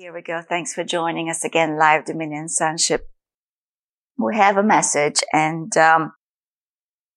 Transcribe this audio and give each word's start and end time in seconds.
Here 0.00 0.14
we 0.14 0.22
go. 0.22 0.40
Thanks 0.40 0.72
for 0.72 0.82
joining 0.82 1.28
us 1.28 1.44
again, 1.44 1.76
Live 1.76 2.06
Dominion 2.06 2.48
Sonship. 2.48 3.10
We 4.16 4.34
have 4.34 4.56
a 4.56 4.62
message 4.62 5.20
and, 5.30 5.76
um, 5.76 6.12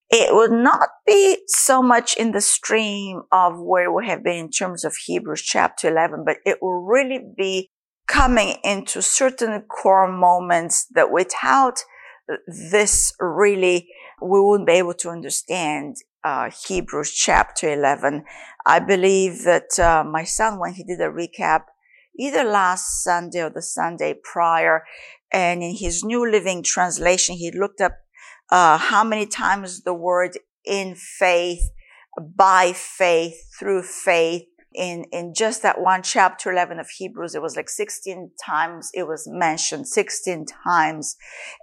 it 0.09 0.35
will 0.35 0.51
not 0.51 0.89
be 1.07 1.37
so 1.47 1.81
much 1.81 2.17
in 2.17 2.33
the 2.33 2.41
stream 2.41 3.21
of 3.31 3.53
where 3.57 3.89
we 3.89 4.05
have 4.07 4.21
been 4.21 4.35
in 4.35 4.51
terms 4.51 4.83
of 4.83 4.97
Hebrews 5.05 5.43
chapter 5.43 5.87
11, 5.87 6.25
but 6.25 6.39
it 6.45 6.57
will 6.61 6.83
really 6.83 7.21
be 7.37 7.69
coming 8.05 8.57
into 8.65 9.01
certain 9.01 9.61
core 9.61 10.11
moments 10.11 10.85
that 10.93 11.09
without 11.09 11.79
this 12.45 13.13
really, 13.17 13.87
we 14.21 14.41
wouldn't 14.41 14.67
be 14.67 14.73
able 14.73 14.95
to 14.95 15.09
understand 15.09 15.95
uh, 16.25 16.49
Hebrews 16.67 17.13
chapter 17.13 17.71
11. 17.71 18.25
I 18.65 18.79
believe 18.79 19.45
that 19.45 19.79
uh, 19.79 20.03
my 20.03 20.25
son, 20.25 20.59
when 20.59 20.73
he 20.73 20.83
did 20.83 20.99
a 20.99 21.09
recap, 21.09 21.61
either 22.19 22.43
last 22.43 23.03
Sunday 23.03 23.41
or 23.41 23.49
the 23.49 23.61
Sunday 23.61 24.15
prior. 24.23 24.83
And 25.31 25.63
in 25.63 25.75
his 25.75 26.03
New 26.03 26.29
Living 26.29 26.63
Translation, 26.63 27.35
he 27.35 27.51
looked 27.51 27.81
up 27.81 27.93
uh, 28.51 28.77
how 28.77 29.03
many 29.03 29.25
times 29.25 29.81
the 29.81 29.93
word 29.93 30.37
in 30.65 30.95
faith, 30.95 31.69
by 32.35 32.73
faith, 32.73 33.35
through 33.59 33.83
faith, 33.83 34.43
in, 34.75 35.05
in 35.11 35.33
just 35.33 35.61
that 35.61 35.79
one 35.79 36.01
chapter 36.01 36.51
11 36.51 36.79
of 36.79 36.89
Hebrews, 36.89 37.35
it 37.35 37.41
was 37.41 37.55
like 37.55 37.69
16 37.69 38.31
times 38.43 38.89
it 38.93 39.07
was 39.07 39.27
mentioned, 39.27 39.87
16 39.87 40.45
times. 40.45 41.15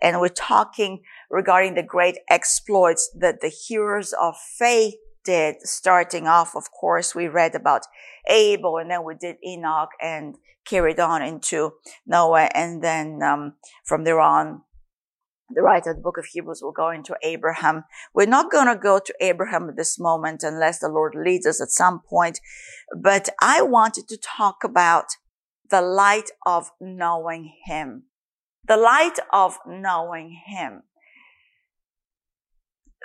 And 0.02 0.20
we're 0.20 0.28
talking 0.28 1.02
regarding 1.28 1.74
the 1.74 1.82
great 1.82 2.18
exploits 2.28 3.10
that 3.18 3.40
the 3.40 3.48
heroes 3.48 4.14
of 4.20 4.36
faith 4.36 4.94
did 5.24 5.56
starting 5.62 6.26
off. 6.26 6.54
Of 6.56 6.70
course, 6.70 7.14
we 7.14 7.28
read 7.28 7.54
about 7.54 7.82
Abel 8.28 8.78
and 8.78 8.90
then 8.90 9.04
we 9.04 9.14
did 9.14 9.36
Enoch 9.46 9.90
and 10.00 10.36
carried 10.64 11.00
on 11.00 11.22
into 11.22 11.72
Noah. 12.06 12.48
And 12.54 12.82
then, 12.82 13.22
um, 13.22 13.54
from 13.84 14.04
there 14.04 14.20
on, 14.20 14.62
the 15.52 15.62
writer 15.62 15.90
of 15.90 15.96
the 15.96 16.02
book 16.02 16.16
of 16.16 16.26
Hebrews 16.26 16.60
will 16.62 16.72
go 16.72 16.90
into 16.90 17.16
Abraham. 17.22 17.84
We're 18.14 18.26
not 18.26 18.52
going 18.52 18.68
to 18.68 18.76
go 18.76 19.00
to 19.04 19.14
Abraham 19.20 19.68
at 19.68 19.76
this 19.76 19.98
moment 19.98 20.42
unless 20.44 20.78
the 20.78 20.88
Lord 20.88 21.14
leads 21.16 21.46
us 21.46 21.60
at 21.60 21.70
some 21.70 22.00
point. 22.00 22.40
But 22.96 23.30
I 23.40 23.62
wanted 23.62 24.06
to 24.08 24.16
talk 24.16 24.62
about 24.64 25.06
the 25.68 25.82
light 25.82 26.30
of 26.46 26.70
knowing 26.80 27.52
him. 27.64 28.04
The 28.66 28.76
light 28.76 29.18
of 29.32 29.58
knowing 29.66 30.40
him 30.46 30.82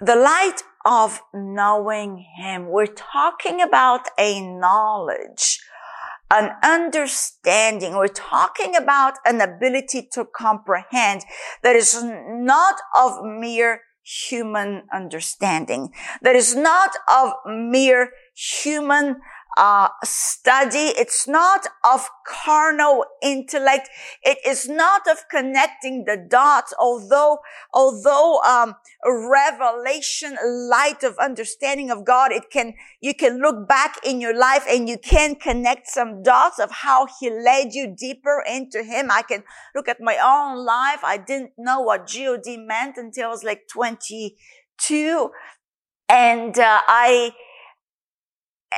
the 0.02 0.16
light 0.16 0.62
of 0.86 1.22
knowing 1.34 2.26
Him. 2.38 2.70
We're 2.70 2.86
talking 2.86 3.62
about 3.62 4.08
a 4.18 4.42
knowledge, 4.42 5.60
an 6.32 6.52
understanding. 6.64 7.96
We're 7.96 8.08
talking 8.08 8.76
about 8.76 9.16
an 9.26 9.42
ability 9.42 10.10
to 10.14 10.26
comprehend 10.26 11.23
that 11.64 11.76
is 11.76 12.04
not 12.04 12.76
of 12.98 13.23
mere 13.23 13.82
human 14.04 14.84
understanding, 14.94 15.90
that 16.22 16.36
is 16.36 16.56
not 16.56 16.92
of 17.12 17.34
mere 17.48 18.12
human 18.36 19.18
uh, 19.58 19.89
study. 20.03 20.94
It's 20.98 21.28
not 21.28 21.67
of 21.84 22.09
carnal 22.28 23.06
intellect. 23.22 23.89
It 24.23 24.38
is 24.45 24.67
not 24.67 25.08
of 25.08 25.23
connecting 25.30 26.06
the 26.06 26.17
dots. 26.17 26.73
Although, 26.80 27.39
although 27.73 28.42
um, 28.42 28.76
revelation, 29.06 30.38
light 30.44 31.03
of 31.03 31.17
understanding 31.17 31.92
of 31.92 32.06
God, 32.06 32.31
it 32.31 32.50
can 32.52 32.73
you 33.02 33.14
can 33.14 33.42
look 33.42 33.67
back 33.67 33.98
in 34.03 34.22
your 34.22 34.38
life 34.38 34.66
and 34.70 34.89
you 34.89 34.98
can 34.98 35.36
connect 35.36 35.88
some 35.88 36.23
dots 36.23 36.59
of 36.59 36.72
how 36.72 37.08
He 37.20 37.30
led 37.30 37.73
you 37.73 37.94
deeper 37.98 38.44
into 38.50 38.83
Him. 38.83 39.09
I 39.11 39.22
can 39.22 39.44
look 39.73 39.88
at 39.88 40.02
my 40.02 40.17
own 40.17 40.66
life. 40.66 41.00
I 41.03 41.17
didn't 41.17 41.52
know 41.58 41.80
what 41.81 42.08
God 42.08 42.58
meant 42.58 42.98
until 42.98 43.28
I 43.28 43.30
was 43.30 43.44
like 43.44 43.67
twenty 43.72 44.38
two, 44.78 45.31
and 46.10 46.58
uh, 46.60 46.82
I 46.87 47.32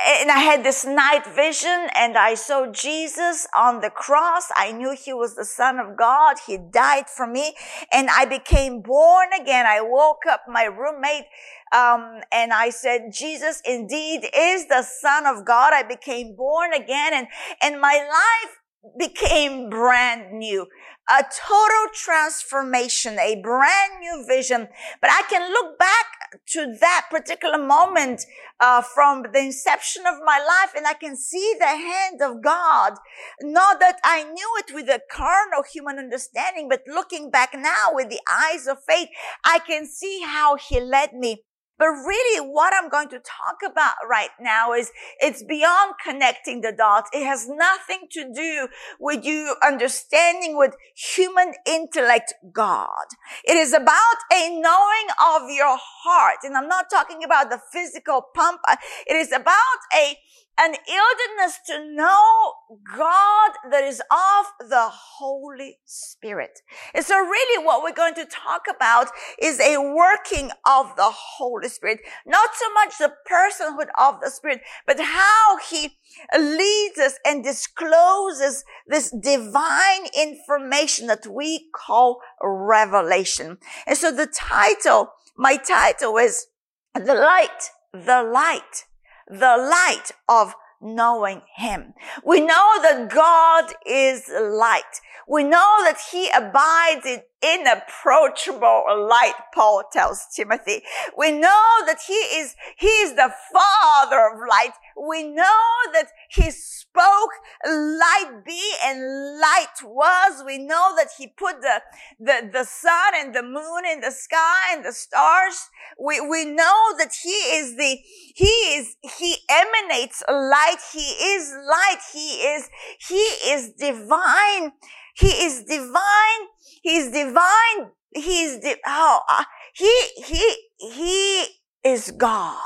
and 0.06 0.30
I 0.30 0.38
had 0.38 0.64
this 0.64 0.84
night 0.84 1.26
vision 1.26 1.88
and 1.94 2.16
I 2.16 2.34
saw 2.34 2.70
Jesus 2.70 3.46
on 3.56 3.80
the 3.80 3.90
cross. 3.90 4.48
I 4.56 4.72
knew 4.72 4.94
he 4.94 5.12
was 5.12 5.34
the 5.34 5.44
son 5.44 5.78
of 5.78 5.96
God. 5.96 6.36
He 6.46 6.58
died 6.58 7.08
for 7.08 7.26
me 7.26 7.54
and 7.92 8.08
I 8.10 8.24
became 8.24 8.80
born 8.80 9.28
again. 9.38 9.66
I 9.66 9.80
woke 9.80 10.22
up 10.28 10.42
my 10.48 10.64
roommate, 10.64 11.24
um, 11.72 12.20
and 12.32 12.52
I 12.52 12.70
said, 12.70 13.12
Jesus 13.12 13.60
indeed 13.64 14.26
is 14.34 14.68
the 14.68 14.82
son 14.82 15.26
of 15.26 15.44
God. 15.44 15.72
I 15.74 15.82
became 15.82 16.34
born 16.34 16.72
again 16.72 17.12
and, 17.14 17.26
and 17.62 17.80
my 17.80 17.96
life 17.96 18.57
became 18.98 19.70
brand 19.70 20.32
new. 20.32 20.66
A 21.10 21.22
total 21.22 21.92
transformation, 21.94 23.18
a 23.18 23.40
brand 23.40 24.00
new 24.00 24.24
vision. 24.28 24.68
But 25.00 25.10
I 25.10 25.22
can 25.28 25.50
look 25.50 25.78
back 25.78 26.06
to 26.48 26.76
that 26.80 27.06
particular 27.10 27.58
moment 27.58 28.26
uh, 28.60 28.82
from 28.82 29.24
the 29.32 29.38
inception 29.38 30.04
of 30.06 30.16
my 30.24 30.38
life 30.38 30.74
and 30.76 30.86
I 30.86 30.94
can 30.94 31.16
see 31.16 31.54
the 31.58 31.66
hand 31.66 32.20
of 32.22 32.42
God. 32.42 32.94
Not 33.40 33.80
that 33.80 33.98
I 34.04 34.24
knew 34.24 34.54
it 34.58 34.74
with 34.74 34.88
a 34.88 35.00
carnal 35.10 35.62
human 35.72 35.98
understanding, 35.98 36.68
but 36.68 36.82
looking 36.86 37.30
back 37.30 37.54
now 37.54 37.90
with 37.92 38.10
the 38.10 38.20
eyes 38.30 38.66
of 38.66 38.78
faith, 38.86 39.08
I 39.44 39.60
can 39.60 39.86
see 39.86 40.22
how 40.24 40.56
he 40.56 40.80
led 40.80 41.14
me. 41.14 41.44
But 41.78 41.86
really 41.86 42.46
what 42.46 42.72
I'm 42.74 42.88
going 42.88 43.08
to 43.10 43.20
talk 43.20 43.58
about 43.64 43.94
right 44.08 44.30
now 44.40 44.72
is 44.72 44.90
it's 45.20 45.42
beyond 45.42 45.94
connecting 46.04 46.60
the 46.60 46.72
dots. 46.72 47.10
It 47.12 47.24
has 47.24 47.48
nothing 47.48 48.08
to 48.12 48.32
do 48.34 48.68
with 48.98 49.24
you 49.24 49.54
understanding 49.64 50.56
with 50.56 50.74
human 50.96 51.54
intellect 51.66 52.34
God. 52.52 53.06
It 53.44 53.56
is 53.56 53.72
about 53.72 54.18
a 54.32 54.48
knowing 54.50 55.08
of 55.34 55.50
your 55.50 55.78
heart. 55.78 56.38
And 56.42 56.56
I'm 56.56 56.68
not 56.68 56.90
talking 56.90 57.22
about 57.22 57.50
the 57.50 57.60
physical 57.72 58.26
pump. 58.34 58.60
It 59.06 59.14
is 59.14 59.30
about 59.32 59.78
a 59.94 60.16
an 60.58 60.74
eagerness 60.74 61.60
to 61.66 61.94
know 61.94 62.52
God 62.96 63.50
that 63.70 63.84
is 63.84 64.00
of 64.10 64.68
the 64.68 64.88
Holy 64.90 65.78
Spirit. 65.84 66.60
And 66.94 67.04
so 67.04 67.16
really 67.16 67.64
what 67.64 67.82
we're 67.82 67.92
going 67.92 68.14
to 68.14 68.26
talk 68.26 68.62
about 68.68 69.08
is 69.40 69.60
a 69.60 69.78
working 69.78 70.50
of 70.66 70.96
the 70.96 71.10
Holy 71.10 71.68
Spirit. 71.68 72.00
Not 72.26 72.50
so 72.54 72.72
much 72.74 72.98
the 72.98 73.12
personhood 73.30 73.88
of 73.98 74.20
the 74.20 74.30
Spirit, 74.30 74.60
but 74.84 74.98
how 74.98 75.58
He 75.70 75.96
leads 76.36 76.98
us 76.98 77.14
and 77.24 77.44
discloses 77.44 78.64
this 78.88 79.14
divine 79.22 80.06
information 80.20 81.06
that 81.06 81.26
we 81.26 81.68
call 81.72 82.20
revelation. 82.42 83.58
And 83.86 83.96
so 83.96 84.10
the 84.10 84.26
title, 84.26 85.12
my 85.36 85.56
title 85.56 86.16
is 86.16 86.46
The 86.94 87.14
Light, 87.14 87.70
the 87.92 88.24
Light 88.24 88.87
the 89.28 89.56
light 89.56 90.10
of 90.28 90.54
knowing 90.80 91.42
him. 91.56 91.94
We 92.24 92.40
know 92.40 92.82
that 92.82 93.10
God 93.12 93.72
is 93.86 94.28
light. 94.28 95.00
We 95.26 95.42
know 95.42 95.76
that 95.82 95.98
he 96.12 96.30
abides 96.30 97.04
in 97.04 97.22
inapproachable 97.42 98.84
light, 99.08 99.34
Paul 99.54 99.84
tells 99.92 100.26
Timothy. 100.34 100.82
We 101.16 101.32
know 101.32 101.64
that 101.86 101.98
he 102.06 102.14
is, 102.14 102.54
he 102.76 102.86
is 102.86 103.14
the 103.14 103.32
father 103.52 104.30
of 104.32 104.40
light. 104.48 104.72
We 104.96 105.22
know 105.22 105.70
that 105.92 106.08
he 106.30 106.50
spoke 106.50 107.30
light 107.64 108.42
be 108.44 108.60
and 108.84 109.38
light 109.40 109.76
was. 109.84 110.42
We 110.44 110.58
know 110.58 110.94
that 110.96 111.08
he 111.16 111.28
put 111.28 111.60
the, 111.60 111.80
the, 112.18 112.50
the 112.52 112.64
sun 112.64 113.12
and 113.16 113.34
the 113.34 113.42
moon 113.42 113.84
in 113.90 114.00
the 114.00 114.10
sky 114.10 114.74
and 114.74 114.84
the 114.84 114.92
stars. 114.92 115.68
We, 116.00 116.20
we 116.20 116.44
know 116.44 116.94
that 116.98 117.12
he 117.22 117.30
is 117.30 117.76
the, 117.76 117.98
he 118.34 118.46
is, 118.46 118.96
he 119.18 119.36
emanates 119.48 120.22
light. 120.28 120.78
He 120.92 120.98
is 120.98 121.54
light. 121.68 122.00
He 122.12 122.28
is, 122.42 122.68
he 123.06 123.16
is 123.16 123.72
divine. 123.78 124.72
He 125.18 125.28
is 125.28 125.64
divine. 125.64 126.42
He 126.82 126.96
is 126.96 127.10
divine. 127.10 127.90
He 128.14 128.44
is, 128.44 128.60
di- 128.60 128.80
oh, 128.86 129.20
uh, 129.28 129.44
he, 129.74 129.94
he, 130.24 130.56
he 130.78 131.44
is 131.84 132.12
God. 132.12 132.56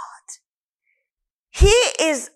He 1.51 1.75
is 2.01 2.31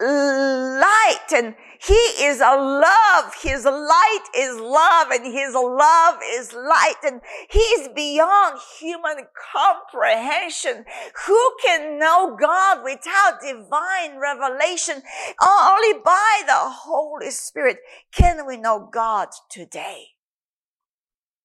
light 0.00 1.26
and 1.34 1.54
he 1.80 1.94
is 1.94 2.40
a 2.40 2.56
love. 2.56 3.34
His 3.40 3.64
light 3.64 4.24
is 4.36 4.58
love 4.58 5.10
and 5.10 5.24
his 5.24 5.54
love 5.54 6.18
is 6.34 6.52
light 6.52 6.96
and 7.04 7.20
he's 7.50 7.88
beyond 7.88 8.58
human 8.78 9.26
comprehension. 9.52 10.84
Who 11.26 11.56
can 11.64 11.98
know 11.98 12.36
God 12.38 12.82
without 12.82 13.40
divine 13.40 14.18
revelation? 14.18 15.02
Only 15.40 16.00
by 16.04 16.42
the 16.46 16.52
Holy 16.54 17.30
Spirit 17.30 17.78
can 18.12 18.46
we 18.46 18.56
know 18.56 18.88
God 18.92 19.28
today. 19.48 20.08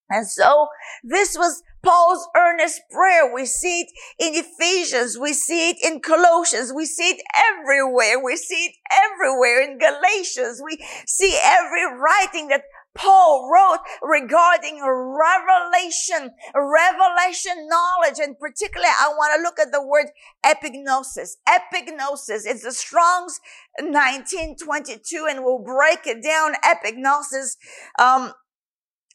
And 0.09 0.27
so 0.27 0.67
this 1.03 1.37
was 1.37 1.63
Paul's 1.83 2.27
earnest 2.35 2.81
prayer. 2.89 3.31
We 3.33 3.45
see 3.45 3.81
it 3.81 3.91
in 4.17 4.33
Ephesians. 4.35 5.17
We 5.19 5.33
see 5.33 5.71
it 5.71 5.77
in 5.83 5.99
Colossians. 5.99 6.71
We 6.73 6.85
see 6.85 7.09
it 7.09 7.21
everywhere. 7.35 8.23
We 8.23 8.37
see 8.37 8.65
it 8.65 8.75
everywhere 8.91 9.61
in 9.61 9.77
Galatians. 9.77 10.61
We 10.63 10.77
see 11.05 11.37
every 11.43 11.85
writing 11.85 12.47
that 12.47 12.63
Paul 12.95 13.51
wrote 13.51 13.79
regarding 14.01 14.79
revelation, 14.81 16.31
revelation 16.55 17.67
knowledge. 17.67 18.19
And 18.19 18.37
particularly, 18.39 18.89
I 18.89 19.09
want 19.09 19.35
to 19.35 19.41
look 19.41 19.59
at 19.59 19.71
the 19.71 19.85
word 19.85 20.07
epignosis. 20.45 21.37
Epignosis. 21.47 22.45
It's 22.45 22.63
the 22.63 22.71
Strong's 22.71 23.39
1922 23.79 25.27
and 25.29 25.43
we'll 25.43 25.63
break 25.63 26.05
it 26.05 26.23
down. 26.23 26.53
Epignosis. 26.63 27.57
Um, 27.99 28.33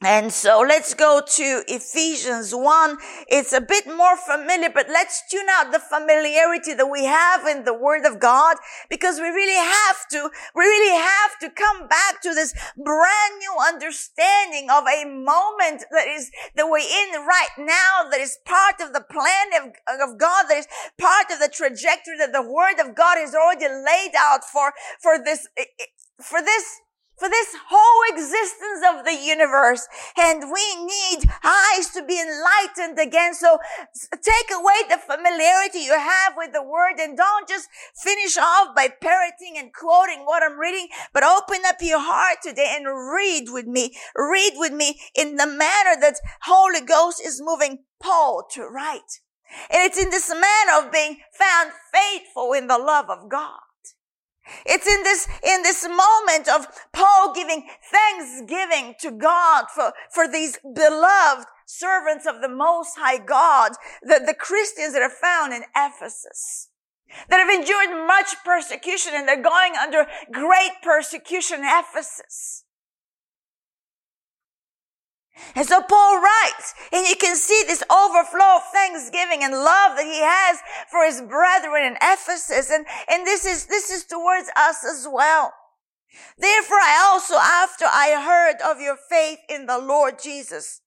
and 0.01 0.33
so 0.33 0.61
let's 0.61 0.95
go 0.95 1.21
to 1.27 1.63
Ephesians 1.67 2.55
1. 2.55 2.99
It's 3.27 3.53
a 3.53 3.61
bit 3.61 3.85
more 3.89 4.17
familiar, 4.17 4.71
but 4.73 4.87
let's 4.89 5.25
tune 5.29 5.49
out 5.51 5.73
the 5.73 5.81
familiarity 5.81 6.73
that 6.75 6.87
we 6.87 7.05
have 7.05 7.45
in 7.49 7.65
the 7.65 7.75
Word 7.75 8.07
of 8.07 8.21
God 8.21 8.59
because 8.89 9.19
we 9.19 9.27
really 9.27 9.57
have 9.59 10.07
to, 10.13 10.31
we 10.55 10.63
really 10.63 10.97
have 10.97 11.39
to 11.41 11.51
come 11.51 11.89
back 11.89 12.23
to 12.23 12.33
this 12.33 12.55
brand 12.77 13.35
new 13.41 13.57
understanding 13.67 14.71
of 14.71 14.85
a 14.87 15.05
moment 15.05 15.83
that 15.91 16.07
is, 16.07 16.31
that 16.55 16.71
we're 16.71 16.79
in 16.79 17.27
right 17.27 17.59
now, 17.59 18.09
that 18.09 18.21
is 18.21 18.39
part 18.47 18.81
of 18.81 18.93
the 18.93 19.03
plan 19.03 19.49
of, 19.61 19.73
of 20.01 20.17
God, 20.17 20.45
that 20.49 20.59
is 20.59 20.69
part 20.97 21.27
of 21.33 21.41
the 21.41 21.51
trajectory 21.53 22.17
that 22.19 22.33
the 22.33 22.49
Word 22.49 22.79
of 22.79 22.95
God 22.95 23.19
has 23.19 23.35
already 23.35 23.67
laid 23.67 24.13
out 24.17 24.45
for, 24.45 24.73
for 25.03 25.19
this, 25.19 25.49
for 26.23 26.41
this 26.41 26.83
for 27.19 27.29
this 27.29 27.55
whole 27.69 28.03
existence 28.15 28.83
of 28.89 29.05
the 29.05 29.15
universe. 29.15 29.87
And 30.17 30.51
we 30.53 30.85
need 30.85 31.31
eyes 31.45 31.91
to 31.91 32.05
be 32.05 32.21
enlightened 32.21 32.99
again. 32.99 33.35
So 33.35 33.59
take 34.13 34.51
away 34.53 34.87
the 34.89 34.99
familiarity 34.99 35.81
you 35.81 35.99
have 35.99 36.35
with 36.37 36.53
the 36.53 36.63
word 36.63 36.99
and 36.99 37.17
don't 37.17 37.49
just 37.49 37.69
finish 37.97 38.37
off 38.39 38.75
by 38.75 38.89
parroting 38.89 39.57
and 39.57 39.73
quoting 39.73 40.25
what 40.25 40.43
I'm 40.43 40.59
reading, 40.59 40.89
but 41.13 41.25
open 41.25 41.63
up 41.67 41.77
your 41.81 42.01
heart 42.01 42.39
today 42.43 42.75
and 42.77 42.87
read 42.87 43.49
with 43.51 43.67
me. 43.67 43.97
Read 44.15 44.53
with 44.57 44.73
me 44.73 45.01
in 45.15 45.37
the 45.37 45.47
manner 45.47 46.01
that 46.01 46.17
Holy 46.43 46.81
Ghost 46.81 47.21
is 47.25 47.43
moving 47.43 47.85
Paul 48.01 48.47
to 48.53 48.63
write. 48.63 49.21
And 49.71 49.83
it's 49.83 49.99
in 49.99 50.11
this 50.11 50.29
manner 50.29 50.87
of 50.87 50.93
being 50.93 51.19
found 51.33 51.73
faithful 51.93 52.53
in 52.53 52.67
the 52.67 52.79
love 52.79 53.09
of 53.09 53.31
God. 53.31 53.61
It's 54.67 54.87
in 54.87 55.03
this, 55.03 55.29
in 55.43 55.63
this 55.63 55.87
moment 55.87 56.49
of 56.49 56.67
Paul 56.93 57.33
giving 57.35 57.67
thanksgiving 57.91 58.95
to 59.01 59.11
God 59.11 59.67
for, 59.75 59.93
for 60.13 60.29
these 60.29 60.59
beloved 60.75 61.47
servants 61.67 62.27
of 62.27 62.41
the 62.41 62.49
Most 62.49 62.97
High 62.99 63.19
God, 63.19 63.73
the, 64.03 64.23
the 64.25 64.35
Christians 64.35 64.95
that 64.95 65.03
are 65.03 65.11
found 65.11 65.53
in 65.53 65.63
Ephesus, 65.77 66.69
that 67.29 67.39
have 67.39 67.51
endured 67.51 68.07
much 68.07 68.35
persecution 68.45 69.13
and 69.15 69.29
they're 69.29 69.43
going 69.43 69.75
under 69.81 70.07
great 70.33 70.73
persecution 70.83 71.59
in 71.59 71.65
Ephesus. 71.67 72.65
And 75.55 75.67
so 75.67 75.83
Paul 75.83 76.21
writes, 76.21 76.75
and 76.93 77.07
you 77.07 77.17
can 77.17 77.37
see 77.37 77.63
this 77.67 77.83
overflow 77.91 78.57
of 78.57 78.63
thanksgiving 78.73 79.43
and 79.43 79.53
love 79.53 79.97
that 79.97 80.05
he 80.05 80.21
has 80.21 80.59
for 80.91 81.05
his 81.05 81.21
brethren 81.21 81.85
in 81.85 81.97
Ephesus. 82.03 82.71
And, 82.71 82.87
and 83.09 83.27
this 83.27 83.45
is, 83.45 83.67
this 83.67 83.91
is 83.91 84.05
towards 84.05 84.51
us 84.57 84.85
as 84.85 85.07
well. 85.11 85.53
Therefore 86.39 86.79
I 86.79 87.11
also, 87.11 87.35
after 87.35 87.85
I 87.85 88.21
heard 88.21 88.61
of 88.71 88.81
your 88.81 88.97
faith 88.97 89.39
in 89.49 89.67
the 89.67 89.79
Lord 89.79 90.19
Jesus 90.23 90.81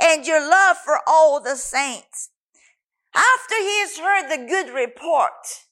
and 0.00 0.26
your 0.26 0.40
love 0.40 0.78
for 0.78 0.98
all 1.06 1.40
the 1.40 1.56
saints, 1.56 2.30
after 3.14 3.56
he 3.56 3.80
has 3.80 3.98
heard 3.98 4.30
the 4.30 4.46
good 4.48 4.72
report, 4.72 5.67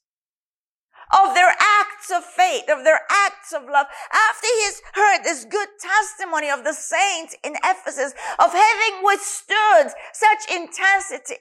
of 1.12 1.34
their 1.34 1.50
acts 1.50 2.10
of 2.10 2.24
faith, 2.24 2.68
of 2.68 2.84
their 2.84 3.00
acts 3.10 3.52
of 3.52 3.64
love. 3.64 3.86
After 4.12 4.46
he's 4.46 4.82
heard 4.94 5.22
this 5.22 5.44
good 5.44 5.68
testimony 5.80 6.50
of 6.50 6.64
the 6.64 6.72
saints 6.72 7.36
in 7.44 7.54
Ephesus, 7.64 8.12
of 8.38 8.52
having 8.52 9.04
withstood 9.04 9.92
such 10.12 10.50
intensity, 10.50 11.36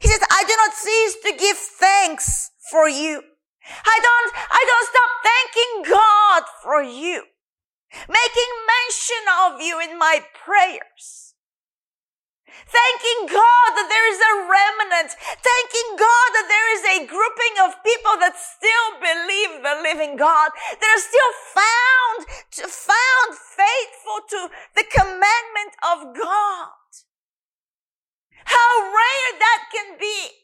he 0.00 0.08
says, 0.08 0.20
I 0.30 0.44
do 0.46 0.54
not 0.56 0.74
cease 0.74 1.16
to 1.24 1.38
give 1.38 1.56
thanks 1.56 2.50
for 2.70 2.88
you. 2.88 3.22
I 3.64 3.98
don't, 4.02 4.32
I 4.34 4.64
don't 4.66 4.88
stop 4.88 5.10
thanking 5.22 5.92
God 5.94 6.42
for 6.62 6.82
you, 6.82 7.24
making 8.08 8.50
mention 8.66 9.24
of 9.44 9.60
you 9.60 9.80
in 9.80 9.98
my 9.98 10.24
prayers. 10.44 11.31
Thanking 12.68 13.28
God 13.28 13.68
that 13.76 13.88
there 13.88 14.08
is 14.12 14.20
a 14.20 14.34
remnant. 14.48 15.16
Thanking 15.40 15.88
God 15.96 16.28
that 16.36 16.48
there 16.48 16.68
is 16.76 16.84
a 16.84 17.06
grouping 17.08 17.54
of 17.64 17.80
people 17.84 18.14
that 18.20 18.36
still 18.36 18.88
believe 19.00 19.62
the 19.62 19.76
living 19.82 20.16
God, 20.16 20.50
that 20.52 20.90
are 20.92 21.04
still 21.04 21.32
found, 21.52 22.18
found 22.68 23.30
faithful 23.36 24.18
to 24.28 24.40
the 24.76 24.86
commandment 24.88 25.72
of 25.80 26.16
God. 26.16 26.82
How 28.44 28.70
rare 28.90 29.30
that 29.38 29.60
can 29.72 29.98
be. 29.98 30.42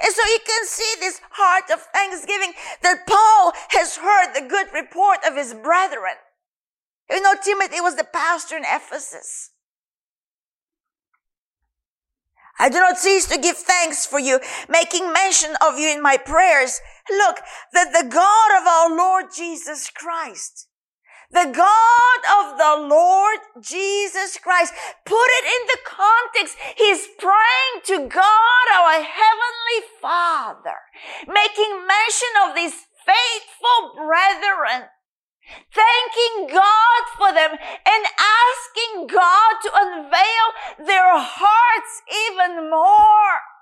And 0.00 0.12
so 0.12 0.22
you 0.26 0.38
can 0.44 0.66
see 0.66 0.94
this 1.00 1.20
heart 1.30 1.70
of 1.70 1.80
thanksgiving 1.94 2.52
that 2.82 3.06
Paul 3.06 3.52
has 3.70 3.96
heard 3.96 4.34
the 4.34 4.48
good 4.48 4.68
report 4.74 5.18
of 5.26 5.36
his 5.36 5.54
brethren. 5.54 6.18
You 7.10 7.20
know, 7.20 7.34
Timothy 7.42 7.80
was 7.80 7.96
the 7.96 8.04
pastor 8.04 8.56
in 8.56 8.64
Ephesus. 8.64 9.51
I 12.58 12.68
do 12.68 12.78
not 12.78 12.98
cease 12.98 13.26
to 13.28 13.38
give 13.38 13.56
thanks 13.56 14.06
for 14.06 14.18
you, 14.18 14.40
making 14.68 15.12
mention 15.12 15.56
of 15.66 15.78
you 15.78 15.88
in 15.88 16.02
my 16.02 16.16
prayers. 16.16 16.80
Look, 17.10 17.40
that 17.72 17.92
the 17.92 18.08
God 18.08 18.60
of 18.60 18.66
our 18.66 18.96
Lord 18.96 19.26
Jesus 19.34 19.90
Christ, 19.90 20.68
the 21.30 21.50
God 21.50 22.20
of 22.38 22.58
the 22.58 22.86
Lord 22.88 23.40
Jesus 23.60 24.38
Christ, 24.38 24.74
put 25.06 25.26
it 25.26 25.44
in 25.46 25.66
the 25.66 25.78
context. 25.84 26.56
He's 26.76 27.08
praying 27.18 27.82
to 27.86 28.08
God, 28.08 28.64
our 28.74 29.02
Heavenly 29.02 29.80
Father, 30.00 30.76
making 31.26 31.86
mention 31.86 32.28
of 32.46 32.54
these 32.54 32.86
faithful 33.06 33.94
brethren 33.96 34.88
thanking 35.72 36.52
God 36.52 37.02
for 37.16 37.32
them 37.32 37.52
and 37.52 38.02
asking 38.16 39.06
God 39.08 39.52
to 39.62 39.70
unveil 39.74 40.46
their 40.86 41.16
hearts 41.16 41.92
even 42.08 42.70
more. 42.70 43.52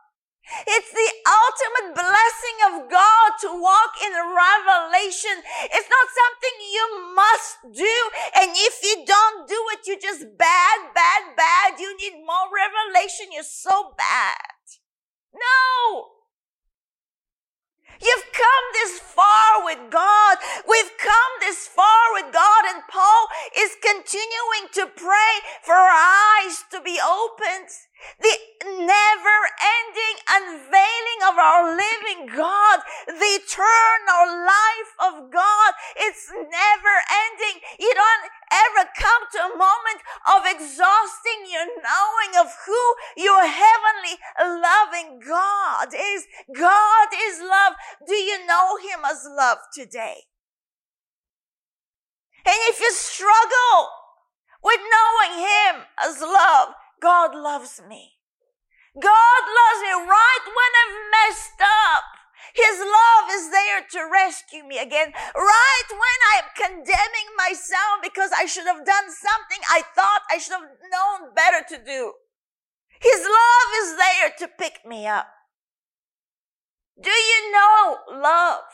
It's 0.67 0.91
the 0.91 1.11
ultimate 1.31 1.95
blessing 1.95 2.59
of 2.67 2.91
God 2.91 3.29
to 3.47 3.49
walk 3.55 3.95
in 4.03 4.13
revelation. 4.13 5.47
It's 5.71 5.91
not 5.91 6.07
something 6.11 6.55
you 6.75 6.87
must 7.15 7.53
do. 7.79 7.97
And 8.35 8.51
if 8.51 8.83
you 8.83 9.05
don't 9.07 9.49
do 9.49 9.61
it, 9.73 9.87
you're 9.87 10.03
just 10.03 10.27
bad, 10.37 10.79
bad, 10.94 11.37
bad. 11.37 11.79
You 11.79 11.97
need 11.99 12.25
more 12.27 12.51
revelation. 12.51 13.31
You're 13.32 13.44
so 13.44 13.94
bad. 13.97 14.59
No. 15.32 16.19
You've 18.01 18.33
come 18.33 18.65
this 18.73 18.99
far 18.99 19.65
with 19.65 19.91
God. 19.91 20.39
We've 20.69 20.93
come 20.99 21.33
this 21.41 21.67
far 21.69 22.13
with 22.15 22.33
God 22.33 22.65
and 22.73 22.83
Paul 22.89 23.29
is 23.59 23.77
continuing 23.83 24.73
to 24.73 24.87
pray 24.97 25.33
for 25.63 25.75
our 25.75 25.91
eyes 25.93 26.65
to 26.73 26.81
be 26.81 26.99
opened 26.99 27.69
the 28.19 28.37
never 28.65 29.39
ending 29.61 30.17
unveiling 30.29 31.21
of 31.29 31.37
our 31.39 31.77
living 31.77 32.27
God, 32.35 32.81
the 33.07 33.33
eternal 33.41 34.25
life 34.47 34.93
of 35.01 35.31
God. 35.31 35.73
It's 35.97 36.31
never 36.31 36.95
ending. 37.09 37.61
You 37.79 37.93
don't 37.95 38.27
ever 38.53 38.89
come 38.97 39.23
to 39.33 39.39
a 39.47 39.57
moment 39.57 40.01
of 40.29 40.43
exhausting 40.47 41.49
your 41.51 41.67
knowing 41.67 42.33
of 42.39 42.53
who 42.67 42.83
your 43.17 43.47
heavenly 43.47 44.19
loving 44.39 45.21
God 45.27 45.89
is. 45.95 46.27
God 46.55 47.09
is 47.15 47.41
love. 47.41 47.75
Do 48.07 48.15
you 48.15 48.47
know 48.47 48.77
Him 48.77 49.01
as 49.05 49.27
love 49.29 49.59
today? 49.73 50.25
And 52.47 52.57
if 52.71 52.81
you 52.81 52.91
struggle 52.93 53.89
with 54.63 54.81
knowing 54.81 55.41
Him 55.41 55.83
as 56.03 56.21
love, 56.21 56.75
God 57.01 57.35
loves 57.35 57.81
me. 57.89 58.21
God 58.95 59.43
loves 59.47 59.81
me 59.83 59.95
right 60.07 60.45
when 60.47 60.73
I've 60.81 60.99
messed 61.11 61.61
up. 61.61 62.05
His 62.55 62.81
love 62.81 63.31
is 63.31 63.51
there 63.51 63.83
to 63.91 64.11
rescue 64.11 64.65
me 64.65 64.79
again. 64.79 65.13
Right 65.35 65.89
when 65.91 66.19
I'm 66.35 66.49
condemning 66.57 67.31
myself 67.37 68.03
because 68.03 68.31
I 68.37 68.47
should 68.47 68.67
have 68.67 68.85
done 68.85 69.09
something 69.09 69.61
I 69.71 69.83
thought 69.95 70.23
I 70.31 70.39
should 70.39 70.53
have 70.53 70.63
known 70.63 71.35
better 71.35 71.65
to 71.69 71.85
do. 71.85 72.13
His 73.01 73.21
love 73.21 73.71
is 73.83 73.97
there 73.97 74.31
to 74.41 74.55
pick 74.59 74.81
me 74.87 75.07
up. 75.07 75.29
Do 77.01 77.11
you 77.11 77.53
know 77.53 77.99
love? 78.11 78.65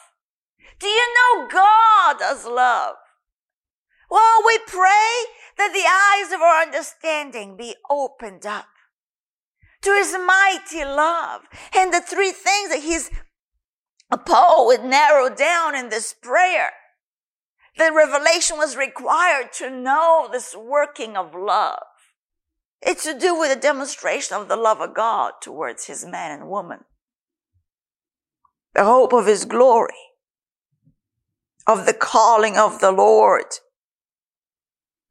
Do 0.81 0.89
you 0.89 1.07
know 1.15 1.49
God 1.49 2.17
as 2.23 2.45
love? 2.45 2.97
Well, 4.11 4.43
we 4.47 4.59
pray 4.67 5.25
that 5.57 5.73
the 5.73 5.87
eyes 5.87 6.33
of 6.33 6.41
our 6.41 6.63
understanding 6.63 7.57
be 7.57 7.75
opened 7.91 8.47
up 8.47 8.67
to 9.83 9.91
his 9.95 10.13
mighty 10.13 10.85
love 10.85 11.43
and 11.75 11.93
the 11.93 12.01
three 12.01 12.33
things 12.33 12.71
that 12.71 12.83
he's 12.83 13.11
Paul 14.25 14.67
would 14.67 14.85
narrow 14.85 15.35
down 15.35 15.75
in 15.75 15.89
this 15.89 16.13
prayer. 16.13 16.71
The 17.77 17.93
revelation 17.93 18.57
was 18.57 18.77
required 18.77 19.53
to 19.55 19.69
know 19.69 20.29
this 20.31 20.55
working 20.57 21.17
of 21.17 21.35
love. 21.35 21.83
It's 22.81 23.05
to 23.05 23.19
do 23.19 23.39
with 23.39 23.57
a 23.57 23.61
demonstration 23.61 24.37
of 24.37 24.49
the 24.49 24.57
love 24.57 24.81
of 24.81 24.95
God 24.95 25.33
towards 25.43 25.87
his 25.87 26.05
man 26.05 26.31
and 26.31 26.49
woman. 26.49 26.85
The 28.75 28.85
hope 28.85 29.13
of 29.13 29.27
his 29.27 29.45
glory, 29.45 29.95
of 31.67 31.87
the 31.87 31.95
calling 31.95 32.57
of 32.57 32.81
the 32.81 32.93
Lord. 32.93 33.47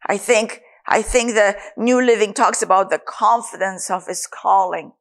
I 0.05 0.17
think, 0.17 0.61
I 0.87 1.01
think 1.01 1.33
the 1.33 1.57
New 1.77 2.01
Living 2.01 2.33
talks 2.33 2.61
about 2.61 2.89
the 2.89 2.99
confidence 2.99 3.89
of 3.89 4.07
his 4.07 4.27
calling. 4.27 4.93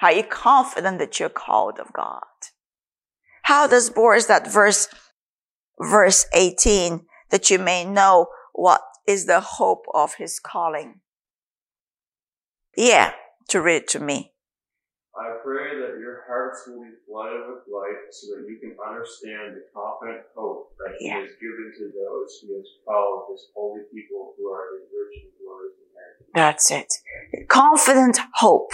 Are 0.00 0.12
you 0.12 0.22
confident 0.22 0.98
that 0.98 1.18
you're 1.18 1.28
called 1.28 1.78
of 1.78 1.92
God? 1.92 2.22
How 3.42 3.66
does 3.66 3.90
Boris 3.90 4.26
that 4.26 4.50
verse, 4.50 4.88
verse 5.80 6.26
18, 6.34 7.06
that 7.30 7.50
you 7.50 7.58
may 7.58 7.84
know 7.84 8.26
what 8.52 8.82
is 9.06 9.26
the 9.26 9.40
hope 9.40 9.86
of 9.94 10.14
his 10.14 10.38
calling? 10.38 11.00
Yeah, 12.76 13.12
to 13.48 13.60
read 13.60 13.82
it 13.82 13.88
to 13.88 14.00
me. 14.00 14.32
I 15.16 15.34
pray 15.42 15.57
hearts 16.48 16.68
will 16.68 16.82
be 16.82 16.90
flooded 17.06 17.42
with 17.48 17.64
light 17.68 18.08
so 18.10 18.34
that 18.34 18.48
you 18.48 18.58
can 18.60 18.76
understand 18.80 19.56
the 19.56 19.64
confident 19.74 20.24
hope 20.34 20.72
that 20.78 20.96
yeah. 21.00 21.20
he 21.20 21.26
has 21.26 21.34
given 21.40 21.72
to 21.76 21.84
those 21.92 22.40
he 22.40 22.54
has 22.54 22.66
called 22.84 23.28
his 23.32 23.48
holy 23.54 23.82
people 23.92 24.34
who 24.36 24.48
are 24.48 24.64
his 24.74 24.88
rich 24.88 25.24
and 25.24 25.32
glorious 25.40 25.76
inheritance. 25.84 26.30
That's 26.34 26.70
it. 26.70 27.48
Confident 27.48 28.18
hope. 28.34 28.72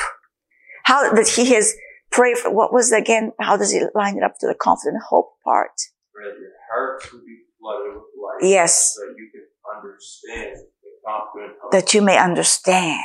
How 0.85 1.13
that 1.15 1.29
he 1.29 1.53
has 1.55 1.75
prayed 2.11 2.39
for, 2.39 2.55
what 2.55 2.73
was 2.73 2.93
again? 2.93 3.33
How 3.41 3.57
does 3.57 3.73
he 3.73 3.83
line 3.95 4.19
it 4.19 4.23
up 4.23 4.39
to 4.41 4.47
the 4.47 4.55
confident 4.55 5.03
hope 5.09 5.33
part? 5.43 5.73
That 6.15 6.39
your 6.39 6.53
hearts 6.71 7.13
will 7.13 7.21
be 7.21 7.39
flooded 7.59 7.95
with 7.95 8.05
light. 8.23 8.51
Yes. 8.51 8.95
So 8.95 9.07
that 9.07 9.15
you 9.17 9.31
can 9.33 9.47
understand 9.77 10.57
the 10.83 10.91
confident 11.07 11.59
hope. 11.61 11.73
That 11.73 11.95
you 11.95 12.03
may 12.03 12.19
understand 12.19 13.01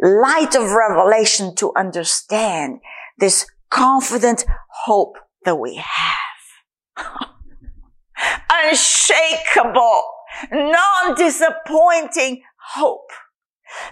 light 0.00 0.54
of 0.54 0.70
revelation 0.72 1.54
to 1.56 1.72
understand 1.76 2.80
this 3.18 3.46
confident 3.74 4.44
hope 4.86 5.16
that 5.44 5.56
we 5.56 5.74
have. 5.74 6.96
Unshakable, 8.50 10.02
non-disappointing 10.52 12.42
hope. 12.76 13.10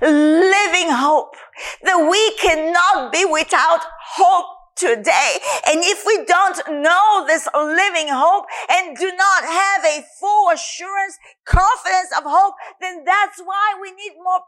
Living 0.00 0.90
hope 0.90 1.34
that 1.82 2.08
we 2.08 2.30
cannot 2.38 3.12
be 3.12 3.24
without 3.24 3.80
hope 4.14 4.46
today. 4.76 5.38
And 5.68 5.80
if 5.82 6.04
we 6.06 6.24
don't 6.26 6.82
know 6.82 7.24
this 7.26 7.48
living 7.52 8.06
hope 8.08 8.46
and 8.70 8.96
do 8.96 9.10
not 9.10 9.44
have 9.44 9.84
a 9.84 10.04
full 10.20 10.50
assurance, 10.50 11.18
confidence 11.44 12.12
of 12.16 12.22
hope, 12.24 12.54
then 12.80 13.02
that's 13.04 13.40
why 13.40 13.74
we 13.82 13.90
need 13.90 14.12
more 14.22 14.42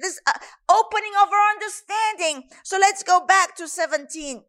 this 0.00 0.20
uh, 0.28 0.32
opening 0.70 1.12
of 1.20 1.28
our 1.28 1.50
understanding. 1.50 2.48
So 2.62 2.78
let's 2.78 3.02
go 3.02 3.26
back 3.26 3.56
to 3.56 3.66
17 3.66 4.44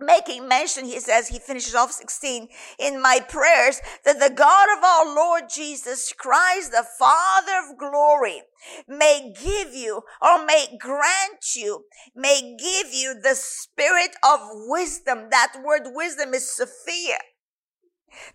making 0.00 0.46
mention, 0.48 0.84
he 0.84 1.00
says, 1.00 1.28
he 1.28 1.38
finishes 1.38 1.74
off 1.74 1.92
16, 1.92 2.48
in 2.78 3.02
my 3.02 3.20
prayers, 3.28 3.80
that 4.04 4.20
the 4.20 4.34
God 4.34 4.68
of 4.76 4.84
our 4.84 5.14
Lord 5.14 5.44
Jesus 5.52 6.12
Christ, 6.16 6.72
the 6.72 6.86
Father 6.98 7.52
of 7.70 7.78
glory, 7.78 8.42
may 8.86 9.32
give 9.40 9.74
you 9.74 10.02
or 10.20 10.44
may 10.44 10.66
grant 10.78 11.54
you, 11.54 11.84
may 12.14 12.56
give 12.58 12.92
you 12.92 13.14
the 13.20 13.34
spirit 13.34 14.16
of 14.22 14.40
wisdom. 14.66 15.28
That 15.30 15.54
word 15.64 15.82
wisdom 15.94 16.34
is 16.34 16.54
Sophia. 16.54 17.18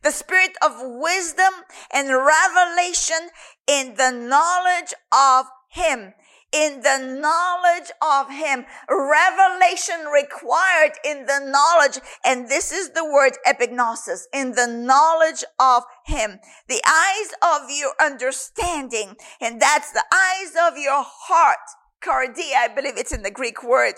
The 0.01 0.11
spirit 0.11 0.55
of 0.61 0.73
wisdom 0.77 1.53
and 1.91 2.09
revelation 2.09 3.29
in 3.67 3.95
the 3.95 4.11
knowledge 4.11 4.93
of 5.11 5.47
him 5.69 6.13
in 6.53 6.81
the 6.81 6.99
knowledge 6.99 7.91
of 8.01 8.29
him. 8.29 8.65
Revelation 8.87 10.05
required 10.05 10.93
in 11.03 11.25
the 11.25 11.39
knowledge. 11.39 11.99
And 12.23 12.47
this 12.49 12.71
is 12.71 12.91
the 12.91 13.03
word 13.03 13.33
epignosis, 13.47 14.21
in 14.33 14.51
the 14.51 14.67
knowledge 14.67 15.43
of 15.59 15.83
him. 16.05 16.39
The 16.67 16.81
eyes 16.85 17.31
of 17.41 17.69
your 17.69 17.93
understanding. 17.99 19.15
And 19.41 19.59
that's 19.59 19.91
the 19.91 20.05
eyes 20.13 20.53
of 20.71 20.77
your 20.77 21.03
heart. 21.03 21.57
Kardia, 22.03 22.55
I 22.57 22.69
believe 22.73 22.97
it's 22.97 23.13
in 23.13 23.23
the 23.23 23.31
Greek 23.31 23.63
word. 23.63 23.95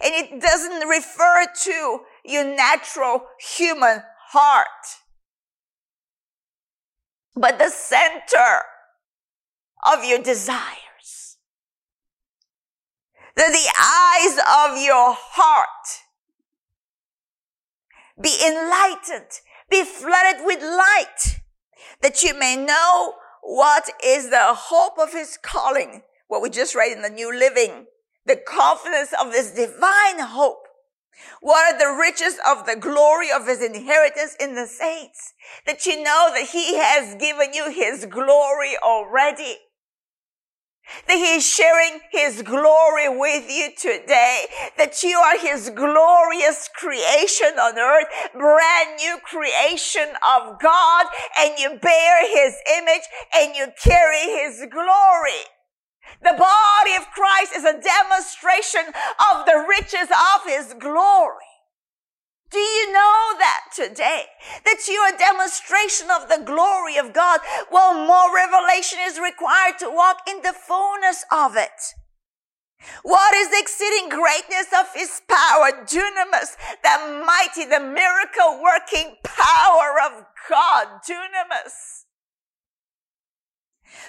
And 0.00 0.14
it 0.14 0.40
doesn't 0.40 0.88
refer 0.88 1.46
to 1.64 2.00
your 2.24 2.44
natural 2.44 3.24
human 3.40 4.02
heart, 4.28 4.66
but 7.34 7.58
the 7.58 7.68
center 7.68 8.62
of 9.84 10.04
your 10.04 10.20
desires. 10.20 10.81
That 13.36 13.50
the 13.50 13.72
eyes 13.78 14.36
of 14.38 14.82
your 14.82 15.16
heart 15.16 16.02
be 18.20 18.36
enlightened, 18.46 19.40
be 19.70 19.84
flooded 19.84 20.44
with 20.44 20.62
light, 20.62 21.40
that 22.02 22.22
you 22.22 22.38
may 22.38 22.56
know 22.56 23.14
what 23.42 23.90
is 24.04 24.30
the 24.30 24.54
hope 24.54 24.98
of 24.98 25.12
his 25.12 25.38
calling, 25.42 26.02
what 26.28 26.42
we 26.42 26.50
just 26.50 26.74
read 26.74 26.92
in 26.92 27.02
the 27.02 27.10
New 27.10 27.36
Living, 27.36 27.86
the 28.26 28.36
confidence 28.36 29.12
of 29.20 29.32
this 29.32 29.50
divine 29.52 30.20
hope. 30.20 30.68
What 31.40 31.74
are 31.74 31.78
the 31.78 31.98
riches 31.98 32.38
of 32.46 32.66
the 32.66 32.76
glory 32.76 33.30
of 33.30 33.46
his 33.46 33.62
inheritance 33.62 34.36
in 34.40 34.54
the 34.54 34.66
saints? 34.66 35.34
That 35.66 35.84
you 35.86 36.02
know 36.02 36.30
that 36.34 36.48
he 36.52 36.76
has 36.76 37.14
given 37.16 37.52
you 37.52 37.70
his 37.70 38.06
glory 38.06 38.76
already 38.82 39.56
that 41.06 41.16
he 41.16 41.36
is 41.36 41.46
sharing 41.46 42.00
his 42.10 42.42
glory 42.42 43.08
with 43.08 43.50
you 43.50 43.70
today, 43.78 44.44
that 44.76 45.02
you 45.02 45.18
are 45.18 45.38
his 45.38 45.70
glorious 45.70 46.68
creation 46.74 47.58
on 47.58 47.78
earth, 47.78 48.08
brand 48.32 48.96
new 48.98 49.18
creation 49.24 50.08
of 50.26 50.60
God, 50.60 51.06
and 51.38 51.58
you 51.58 51.78
bear 51.80 52.26
his 52.26 52.56
image 52.78 53.02
and 53.34 53.54
you 53.56 53.66
carry 53.82 54.42
his 54.42 54.66
glory. 54.70 55.44
The 56.22 56.36
body 56.38 56.94
of 56.96 57.10
Christ 57.10 57.52
is 57.56 57.64
a 57.64 57.80
demonstration 57.80 58.92
of 59.30 59.46
the 59.46 59.64
riches 59.68 60.08
of 60.10 60.46
his 60.46 60.74
glory. 60.78 61.51
Do 62.52 62.58
you 62.58 62.92
know 62.92 63.38
that 63.38 63.64
today? 63.74 64.24
That 64.64 64.86
you 64.86 65.00
are 65.00 65.14
a 65.14 65.18
demonstration 65.18 66.08
of 66.10 66.28
the 66.28 66.44
glory 66.44 66.98
of 66.98 67.14
God? 67.14 67.40
Well, 67.70 67.94
more 67.94 68.34
revelation 68.34 68.98
is 69.02 69.18
required 69.18 69.78
to 69.78 69.90
walk 69.90 70.18
in 70.28 70.42
the 70.42 70.52
fullness 70.52 71.24
of 71.32 71.56
it. 71.56 71.96
What 73.02 73.34
is 73.34 73.48
the 73.48 73.58
exceeding 73.58 74.10
greatness 74.10 74.66
of 74.78 74.86
his 74.94 75.22
power? 75.28 75.70
Dunamis, 75.86 76.56
the 76.82 77.24
mighty, 77.24 77.64
the 77.64 77.80
miracle 77.80 78.60
working 78.62 79.16
power 79.24 79.96
of 80.04 80.26
God. 80.50 81.00
Dunamis. 81.08 82.04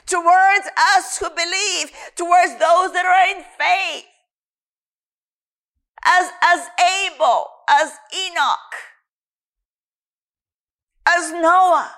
Towards 0.06 0.68
us 0.96 1.18
who 1.18 1.30
believe, 1.30 1.92
towards 2.16 2.54
those 2.54 2.92
that 2.92 3.06
are 3.06 3.38
in 3.38 3.44
faith 3.58 4.06
as, 6.06 6.30
as 6.42 6.68
Abel, 7.08 7.48
as 7.70 7.92
Enoch, 8.14 8.74
as 11.08 11.32
Noah. 11.32 11.92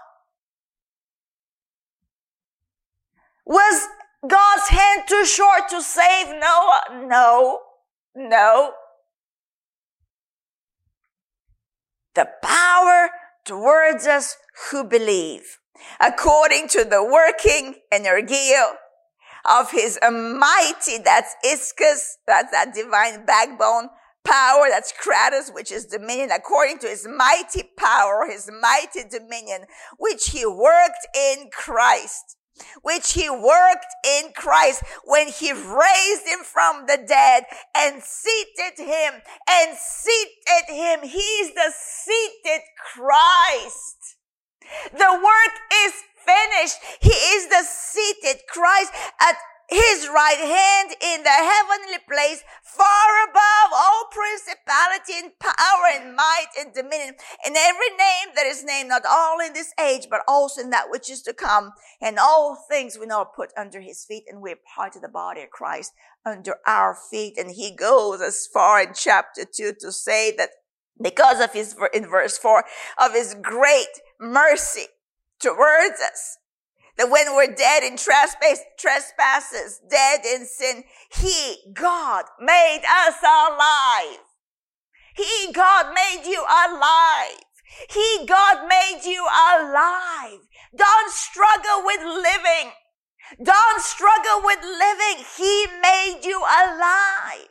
Was 3.46 3.88
God's 4.28 4.70
hand 4.70 5.04
too 5.08 5.26
short 5.26 5.70
to 5.70 5.82
save 5.82 6.28
Noah? 6.30 7.06
No, 7.08 7.60
no. 8.16 8.74
The 12.16 12.30
power 12.42 13.10
towards 13.46 14.08
us 14.08 14.38
who 14.72 14.84
believe, 14.84 15.60
according 16.00 16.70
to 16.70 16.84
the 16.84 17.04
working 17.04 17.76
energia 17.94 18.72
of 19.48 19.72
his 19.72 20.00
mighty, 20.02 20.98
that's 21.04 21.36
ischus, 21.46 22.14
that's 22.26 22.52
that 22.52 22.74
divine 22.74 23.26
backbone 23.26 23.90
power, 24.26 24.68
that's 24.70 24.94
kratos, 24.94 25.54
which 25.54 25.72
is 25.72 25.86
dominion, 25.86 26.32
according 26.32 26.80
to 26.80 26.88
his 26.88 27.08
mighty 27.08 27.64
power, 27.78 28.28
his 28.30 28.50
mighty 28.62 29.08
dominion, 29.10 29.66
which 29.98 30.28
he 30.28 30.46
worked 30.46 31.08
in 31.16 31.50
Christ 31.52 32.36
which 32.82 33.14
he 33.14 33.30
worked 33.30 33.94
in 34.06 34.32
Christ 34.34 34.84
when 35.04 35.28
he 35.28 35.52
raised 35.52 36.26
him 36.26 36.40
from 36.44 36.86
the 36.88 37.04
dead 37.06 37.44
and 37.76 38.02
seated 38.02 38.78
him 38.78 39.14
and 39.50 39.78
seated 39.78 40.74
him. 40.74 41.00
He's 41.04 41.54
the 41.54 41.74
seated 41.76 42.62
Christ. 42.94 44.16
The 44.92 45.14
work 45.14 45.56
is 45.86 45.94
finished. 46.26 46.78
He 47.02 47.10
is 47.10 47.48
the 47.50 47.64
seated 47.64 48.42
Christ 48.50 48.92
at 49.20 49.36
his 49.70 50.08
right 50.08 50.38
hand 50.38 50.96
in 51.02 51.24
the 51.24 51.30
heavenly 51.30 52.00
place, 52.08 52.44
far 52.64 53.24
above 53.30 53.72
all 53.74 54.06
principality 54.12 55.14
and 55.24 55.40
power 55.40 55.88
and 55.94 56.16
might 56.16 56.48
and 56.60 56.74
dominion, 56.74 57.16
and 57.46 57.56
every 57.58 57.90
name 57.90 58.36
that 58.36 58.46
is 58.46 58.64
named, 58.64 58.90
not 58.90 59.04
all 59.10 59.40
in 59.40 59.54
this 59.54 59.74
age, 59.80 60.08
but 60.10 60.22
also 60.28 60.62
in 60.62 60.70
that 60.70 60.90
which 60.90 61.10
is 61.10 61.22
to 61.24 61.34
come. 61.34 61.72
And 62.02 62.20
all 62.20 62.58
things 62.70 62.98
we 63.00 63.06
know 63.06 63.20
are 63.20 63.32
put 63.36 63.52
under 63.58 63.82
his 63.82 64.06
feet, 64.06 64.24
and 64.28 64.42
we're 64.42 64.60
part 64.76 64.96
of 64.96 65.02
the 65.02 65.08
body 65.08 65.42
of 65.42 65.50
Christ 65.50 65.94
under 66.26 66.56
our 66.68 66.96
feet. 66.96 67.38
And 67.38 67.52
he 67.52 67.76
goes 67.76 68.22
as 68.22 68.48
far 68.52 68.82
in 68.82 68.94
chapter 68.94 69.46
two 69.46 69.74
to 69.80 69.92
say 69.92 70.36
that 70.38 70.50
because 71.02 71.42
of 71.42 71.54
his, 71.54 71.76
in 71.94 72.08
verse 72.08 72.38
four, 72.38 72.64
of 73.02 73.14
his 73.14 73.36
great 73.42 74.00
mercy 74.20 74.86
towards 75.40 76.00
us, 76.00 76.38
that 76.98 77.10
when 77.10 77.36
we're 77.36 77.54
dead 77.54 77.84
in 77.84 77.98
trespasses, 77.98 79.82
dead 79.90 80.22
in 80.26 80.46
sin, 80.46 80.84
He, 81.14 81.58
God, 81.74 82.26
made 82.40 82.82
us 82.88 83.16
alive. 83.22 84.20
He, 85.16 85.52
God, 85.54 85.94
made 85.94 86.24
you 86.26 86.42
alive. 86.42 87.40
He, 87.90 88.26
God, 88.26 88.68
made 88.68 89.02
you 89.06 89.24
alive. 89.24 90.40
Don't 90.76 91.12
struggle 91.12 91.84
with 91.84 92.02
living. 92.02 92.72
Don't 93.42 93.82
struggle 93.82 94.42
with 94.44 94.60
living. 94.62 95.26
He 95.38 95.66
made 95.82 96.22
you 96.24 96.40
alive. 96.40 97.50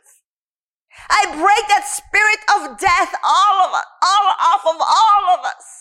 I 1.09 1.25
break 1.35 1.67
that 1.67 1.85
spirit 1.85 2.39
of 2.55 2.79
death 2.79 3.13
all 3.23 3.67
of 3.67 3.73
us, 3.73 3.85
all 4.01 4.27
off 4.39 4.63
of 4.65 4.79
all 4.79 5.37
of 5.37 5.45
us. 5.45 5.74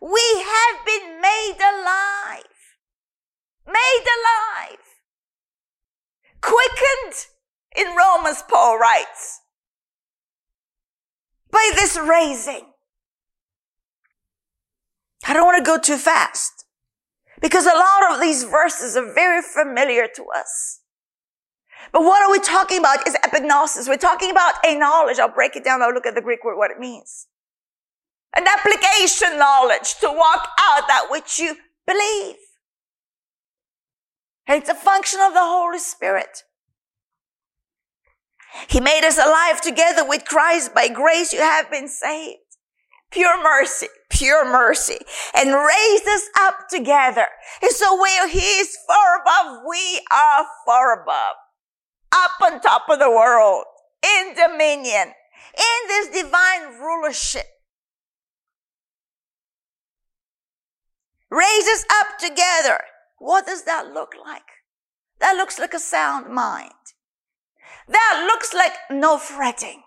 We 0.00 0.22
have 0.36 0.84
been 0.86 1.20
made 1.20 1.58
alive. 1.58 2.44
Made 3.66 4.04
alive. 4.18 4.78
Quickened 6.40 7.26
in 7.76 7.96
Romans, 7.96 8.42
Paul 8.48 8.78
writes, 8.78 9.40
by 11.50 11.70
this 11.74 11.98
raising. 11.98 12.66
I 15.26 15.32
don't 15.34 15.44
want 15.44 15.58
to 15.58 15.68
go 15.68 15.78
too 15.78 15.96
fast 15.96 16.64
because 17.40 17.66
a 17.66 17.70
lot 17.74 18.12
of 18.12 18.20
these 18.20 18.44
verses 18.44 18.96
are 18.96 19.12
very 19.12 19.42
familiar 19.42 20.08
to 20.14 20.24
us. 20.36 20.80
But 21.92 22.02
what 22.02 22.22
are 22.22 22.30
we 22.30 22.40
talking 22.40 22.78
about 22.78 23.06
is 23.06 23.16
epignosis. 23.24 23.88
We're 23.88 23.96
talking 23.96 24.30
about 24.30 24.54
a 24.64 24.76
knowledge. 24.76 25.18
I'll 25.18 25.28
break 25.28 25.56
it 25.56 25.64
down. 25.64 25.82
I'll 25.82 25.92
look 25.92 26.06
at 26.06 26.14
the 26.14 26.20
Greek 26.22 26.44
word, 26.44 26.56
what 26.56 26.70
it 26.70 26.78
means 26.78 27.27
an 28.36 28.46
application 28.46 29.38
knowledge 29.38 29.94
to 30.00 30.08
walk 30.08 30.48
out 30.60 30.88
that 30.88 31.06
which 31.10 31.38
you 31.38 31.56
believe. 31.86 32.36
And 34.46 34.60
it's 34.62 34.70
a 34.70 34.74
function 34.74 35.20
of 35.20 35.34
the 35.34 35.42
Holy 35.42 35.78
Spirit. 35.78 36.44
He 38.68 38.80
made 38.80 39.04
us 39.04 39.18
alive 39.18 39.60
together 39.60 40.06
with 40.06 40.24
Christ. 40.24 40.74
By 40.74 40.88
grace 40.88 41.32
you 41.32 41.40
have 41.40 41.70
been 41.70 41.88
saved. 41.88 42.38
Pure 43.10 43.42
mercy, 43.42 43.88
pure 44.10 44.44
mercy. 44.44 44.98
And 45.34 45.54
raised 45.54 46.08
us 46.08 46.22
up 46.38 46.68
together. 46.70 47.26
And 47.62 47.70
so 47.72 48.00
where 48.00 48.28
He 48.28 48.38
is 48.38 48.76
far 48.86 49.20
above, 49.20 49.62
we 49.68 50.00
are 50.12 50.46
far 50.66 51.02
above. 51.02 51.36
Up 52.12 52.30
on 52.42 52.60
top 52.60 52.88
of 52.88 52.98
the 52.98 53.10
world. 53.10 53.64
In 54.02 54.34
dominion. 54.34 55.12
In 55.56 55.88
this 55.88 56.22
divine 56.22 56.78
rulership. 56.80 57.44
Raises 61.30 61.84
up 61.90 62.18
together. 62.18 62.80
What 63.18 63.46
does 63.46 63.64
that 63.64 63.92
look 63.92 64.14
like? 64.24 64.42
That 65.20 65.36
looks 65.36 65.58
like 65.58 65.74
a 65.74 65.80
sound 65.80 66.32
mind. 66.32 66.72
That 67.88 68.24
looks 68.26 68.54
like 68.54 68.72
no 68.90 69.18
fretting. 69.18 69.82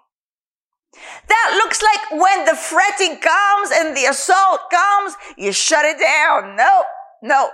That 1.28 1.52
looks 1.64 1.82
like 1.82 2.20
when 2.20 2.46
the 2.46 2.56
fretting 2.56 3.20
comes 3.22 3.72
and 3.72 3.96
the 3.96 4.06
assault 4.06 4.60
comes, 4.70 5.16
you 5.38 5.54
shut 5.54 5.86
it 5.86 6.00
down. 6.00 6.56
No, 6.58 6.84
no. 7.22 7.50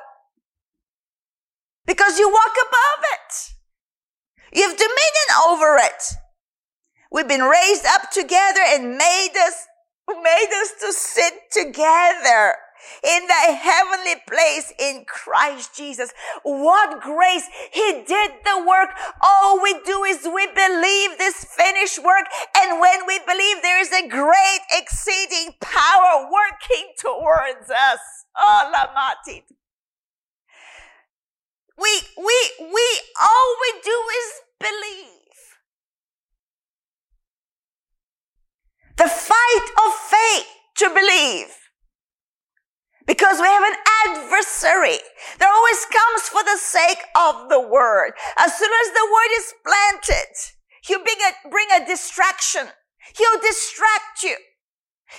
Because 1.86 2.17
you 2.17 2.29
walk 2.29 2.56
above 2.56 3.04
it. 3.13 4.58
You 4.58 4.63
have 4.67 4.78
dominion 4.78 5.30
over 5.47 5.78
it. 5.78 6.04
We've 7.12 7.28
been 7.28 7.43
raised 7.43 7.86
up 7.86 8.12
together 8.12 8.62
and 8.67 8.97
made 8.97 9.34
us, 9.38 9.67
made 10.08 10.50
us 10.62 10.71
to 10.82 10.91
sit 10.91 11.34
together 11.52 12.56
in 13.04 13.28
the 13.28 13.56
heavenly 13.56 14.16
place 14.28 14.74
in 14.80 15.06
Christ 15.06 15.76
Jesus. 15.76 16.13
What 16.44 17.02
grace. 17.02 17.48
He 17.72 18.04
did 18.06 18.32
the 18.44 18.66
work. 18.68 18.90
All 19.22 19.62
we 19.62 19.74
do 19.86 20.04
is 20.04 20.24
we 20.24 20.48
believe 20.48 21.18
this 21.18 21.46
finished 21.46 22.04
work. 22.04 22.26
And 22.58 22.80
when 22.80 23.06
we 23.08 23.20
believe 23.20 23.62
there 23.62 23.80
is 23.80 23.92
a 23.92 24.08
great 24.08 24.62
exceeding 24.72 25.56
power 25.62 26.30
working 26.32 26.94
towards 27.00 27.70
us. 27.70 28.00
Oh, 28.38 28.72
Lamatit. 28.74 29.44
We, 31.80 32.02
we, 32.18 32.52
we, 32.60 33.02
all 33.22 33.56
we 33.62 33.82
do 33.84 34.04
is 34.18 34.34
believe. 34.60 35.18
The 38.98 39.08
fight 39.08 39.68
of 39.86 39.94
faith 39.94 40.48
to 40.78 40.90
believe 40.90 41.66
because 43.08 43.39
we 43.39 43.48
have 43.48 43.63
an 43.63 43.80
adversary 44.06 45.00
that 45.39 45.50
always 45.50 45.82
comes 45.88 46.28
for 46.28 46.43
the 46.43 46.60
sake 46.60 47.02
of 47.15 47.50
the 47.50 47.60
word. 47.60 48.12
As 48.38 48.54
soon 48.54 48.70
as 48.70 48.93
the 48.93 49.08
word 49.08 49.32
is 49.39 49.54
planted, 49.63 50.34
he'll 50.84 51.04
bring 51.04 51.22
a, 51.24 51.50
bring 51.50 51.67
a 51.74 51.88
distraction. 51.88 52.67
He'll 53.17 53.39
distract 53.39 54.24
you. 54.24 54.36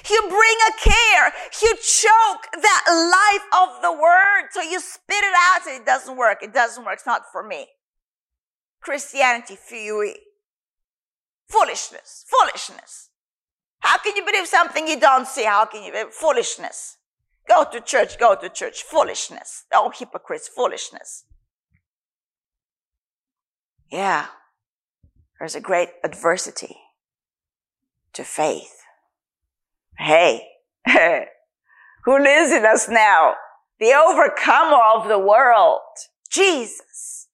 He'll 0.04 0.28
bring 0.28 0.58
a 0.68 0.72
care. 0.78 1.32
He'll 1.58 1.80
choke 1.80 2.44
that 2.60 2.84
life 2.86 3.46
of 3.56 3.80
the 3.80 3.92
word. 3.92 4.52
So 4.52 4.60
you 4.60 4.80
spit 4.80 5.24
it 5.24 5.34
out 5.50 5.66
and 5.66 5.80
it 5.80 5.86
doesn't 5.86 6.16
work. 6.16 6.42
It 6.42 6.52
doesn't 6.52 6.84
work. 6.84 6.94
It's 6.94 7.06
not 7.06 7.22
for 7.32 7.42
me. 7.42 7.68
Christianity, 8.82 9.56
fui. 9.56 10.14
Foolishness. 11.48 12.26
Foolishness. 12.28 13.08
How 13.80 13.96
can 13.96 14.14
you 14.14 14.24
believe 14.26 14.46
something 14.46 14.86
you 14.86 15.00
don't 15.00 15.26
see? 15.26 15.44
How 15.44 15.64
can 15.64 15.82
you 15.82 16.10
foolishness? 16.10 16.98
Go 17.48 17.64
to 17.72 17.80
church, 17.80 18.18
go 18.18 18.34
to 18.34 18.48
church. 18.48 18.82
Foolishness. 18.82 19.64
Oh, 19.72 19.90
hypocrites, 19.90 20.48
foolishness. 20.48 21.24
Yeah. 23.90 24.26
There's 25.38 25.54
a 25.54 25.60
great 25.60 25.88
adversity 26.04 26.76
to 28.12 28.24
faith. 28.24 28.74
Hey, 29.96 30.42
who 32.04 32.18
lives 32.18 32.52
in 32.52 32.64
us 32.64 32.88
now? 32.88 33.34
The 33.80 33.94
overcomer 33.94 34.78
of 34.94 35.08
the 35.08 35.18
world. 35.18 35.80
Jesus. 36.30 37.28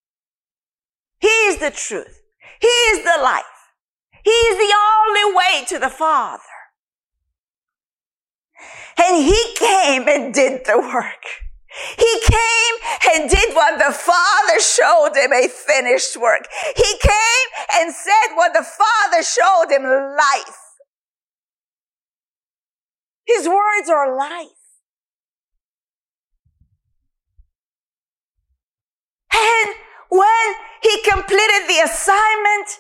He 1.19 1.29
is 1.29 1.59
the 1.59 1.71
truth. 1.71 2.21
He 2.61 2.67
is 2.67 3.05
the 3.05 3.21
life. 3.23 3.45
He 4.23 4.31
is 4.31 4.57
the 4.57 4.75
only 4.75 5.35
way 5.35 5.65
to 5.69 5.79
the 5.79 5.91
Father. 5.91 6.43
And 8.99 9.25
he 9.25 9.55
came 9.57 10.09
and 10.09 10.33
did 10.33 10.65
the 10.65 10.79
work. 10.79 11.25
He 11.99 12.21
came 12.23 12.75
and 13.15 13.31
did 13.31 13.55
what 13.55 13.79
the 13.79 13.93
Father 13.93 14.61
showed 14.61 15.17
him 15.17 15.33
a 15.33 15.49
finished 15.49 16.17
work. 16.17 16.47
He 16.77 16.99
came 17.01 17.49
and 17.75 17.93
said 17.93 18.35
what 18.37 18.53
the 18.55 18.63
Father 18.65 19.23
showed 19.23 19.71
him 19.71 19.83
life. 19.83 20.59
His 23.27 23.49
words 23.49 23.89
are 23.91 24.17
life. 24.17 24.49
And 29.35 29.75
when 30.11 30.55
he 30.83 31.03
completed 31.03 31.67
the 31.67 31.81
assignment, 31.85 32.79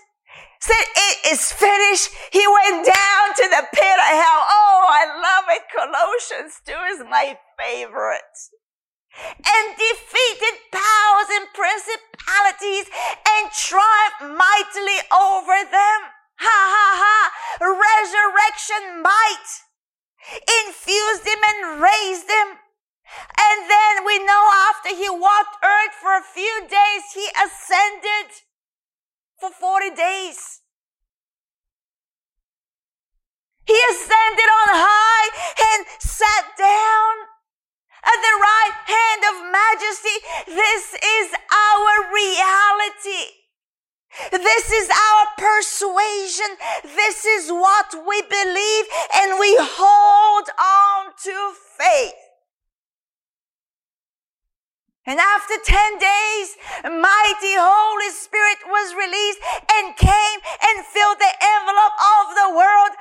said 0.64 0.87
it 0.96 1.16
is 1.37 1.53
finished. 1.53 2.09
He 2.33 2.40
went 2.40 2.88
down 2.88 3.24
to 3.37 3.46
the 3.53 3.68
pit 3.68 3.98
of 4.00 4.12
hell. 4.16 4.42
Oh, 4.48 4.81
I 4.88 5.05
love 5.12 5.44
it. 5.53 5.68
Colossians 5.68 6.57
2 6.64 6.72
is 6.96 7.00
my 7.05 7.37
favorite. 7.61 8.37
And 9.44 9.66
defeated 9.77 10.57
powers 10.72 11.31
and 11.37 11.46
principalities 11.53 12.88
and 13.29 13.53
triumphed 13.53 14.24
mightily 14.24 15.00
over 15.12 15.59
them. 15.68 16.00
Ha 16.40 16.59
ha 16.72 16.88
ha. 16.96 17.16
Resurrection 17.61 19.05
might 19.05 19.48
infused 20.64 21.29
him 21.29 21.40
and 21.44 21.85
raised 21.85 22.27
him. 22.27 22.57
And 23.37 23.59
then 23.68 24.09
we 24.09 24.16
know 24.24 24.48
after 24.72 24.96
he 24.96 25.12
walked 25.12 25.61
earth 25.61 25.94
for 26.00 26.16
a 26.16 26.24
few 26.24 26.64
days, 26.64 27.05
he 27.12 27.29
ascended 27.37 28.33
for 29.45 29.53
40 29.53 29.91
days. 29.95 30.61
He 33.67 33.77
ascended 33.91 34.49
on 34.61 34.69
high 34.73 35.29
and 35.69 35.87
sat 36.01 36.45
down 36.57 37.13
at 38.05 38.19
the 38.25 38.37
right 38.41 38.77
hand 38.89 39.23
of 39.29 39.35
majesty. 39.53 40.17
This 40.49 40.97
is 40.97 41.29
our 41.53 41.93
reality. 42.13 43.25
This 44.33 44.71
is 44.71 44.89
our 44.89 45.27
persuasion. 45.37 46.57
This 46.97 47.25
is 47.25 47.51
what 47.51 47.93
we 48.07 48.23
believe 48.23 48.85
and 49.17 49.41
we 49.41 49.57
hold 49.61 50.49
on 50.57 51.13
to 51.25 51.53
faith. 51.77 52.24
And 55.07 55.21
after 55.21 55.61
10 55.61 55.99
days, 56.01 56.57
mighty 56.85 57.55
Holy 57.61 58.11
Spirit 58.11 58.64
was 58.64 58.97
released 58.97 59.40
and 59.77 59.93
came 60.01 60.38
and 60.64 60.81
filled 60.81 61.21
the 61.21 61.35
envelope 61.61 61.97
of 62.01 62.33
the 62.33 62.49
world. 62.57 62.97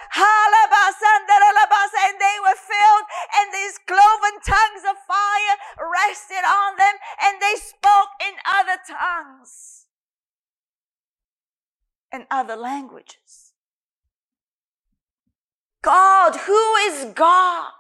And 2.04 2.20
they 2.20 2.38
were 2.44 2.60
filled 2.60 3.06
and 3.40 3.54
these 3.54 3.80
cloven 3.88 4.36
tongues 4.46 4.84
of 4.84 4.98
fire 5.08 5.56
rested 5.80 6.44
on 6.44 6.76
them 6.76 6.96
and 7.24 7.42
they 7.42 7.56
spoke 7.56 8.12
in 8.20 8.36
other 8.44 8.78
tongues 8.84 9.86
and 12.12 12.28
other 12.30 12.56
languages. 12.56 13.54
God, 15.82 16.36
who 16.36 16.76
is 16.76 17.14
God? 17.14 17.72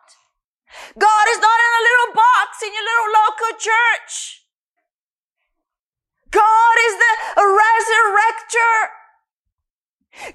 God 0.97 1.25
is 1.29 1.39
not 1.39 1.59
in 1.59 1.71
a 1.73 1.83
little 1.89 2.11
box 2.15 2.49
in 2.63 2.71
your 2.73 2.83
little 2.83 3.11
local 3.23 3.51
church. 3.57 4.43
God 6.31 6.75
is 6.87 6.93
the 6.97 7.13
resurrector. 7.41 8.75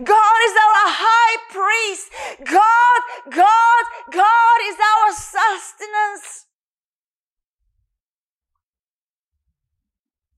God 0.04 0.38
is 0.46 0.54
our 0.54 0.86
high 0.94 1.36
priest. 1.50 2.06
God, 2.44 3.00
God, 3.30 3.84
God 4.10 4.58
is 4.66 4.76
our 4.78 5.10
sustenance. 5.12 6.46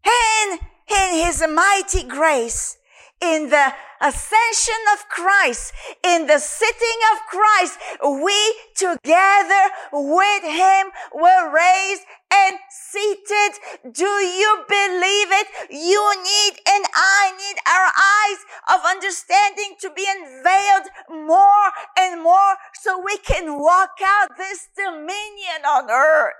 And 0.05 0.61
in 0.89 1.25
His 1.27 1.45
mighty 1.49 2.07
grace, 2.09 2.79
in 3.21 3.51
the 3.51 3.73
ascension 4.01 4.81
of 4.95 5.09
Christ, 5.09 5.73
in 6.03 6.27
the 6.27 6.39
sitting 6.39 7.01
of 7.13 7.21
Christ, 7.29 7.79
we 8.03 8.55
together 8.77 9.65
with 9.93 10.43
Him 10.45 10.89
were 11.13 11.53
raised 11.53 12.03
and 12.33 12.57
seated. 12.71 13.61
Do 13.93 14.09
you 14.09 14.65
believe 14.69 15.31
it? 15.33 15.49
You 15.71 16.01
need 16.17 16.61
and 16.67 16.85
I 16.95 17.33
need 17.37 17.59
our 17.69 17.93
eyes 17.93 18.41
of 18.73 18.87
understanding 18.87 19.77
to 19.81 19.91
be 19.95 20.07
unveiled 20.09 20.89
more 21.29 21.69
and 21.99 22.23
more 22.23 22.57
so 22.75 23.03
we 23.05 23.19
can 23.19 23.59
walk 23.59 24.01
out 24.03 24.37
this 24.39 24.69
dominion 24.77 25.65
on 25.69 25.91
earth 25.91 26.35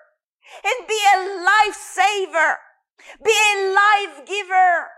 and 0.65 0.89
be 0.89 0.99
a 1.15 1.45
lifesaver, 1.45 2.57
be 3.23 3.33
a 3.33 3.75
life 3.75 4.27
giver. 4.27 4.89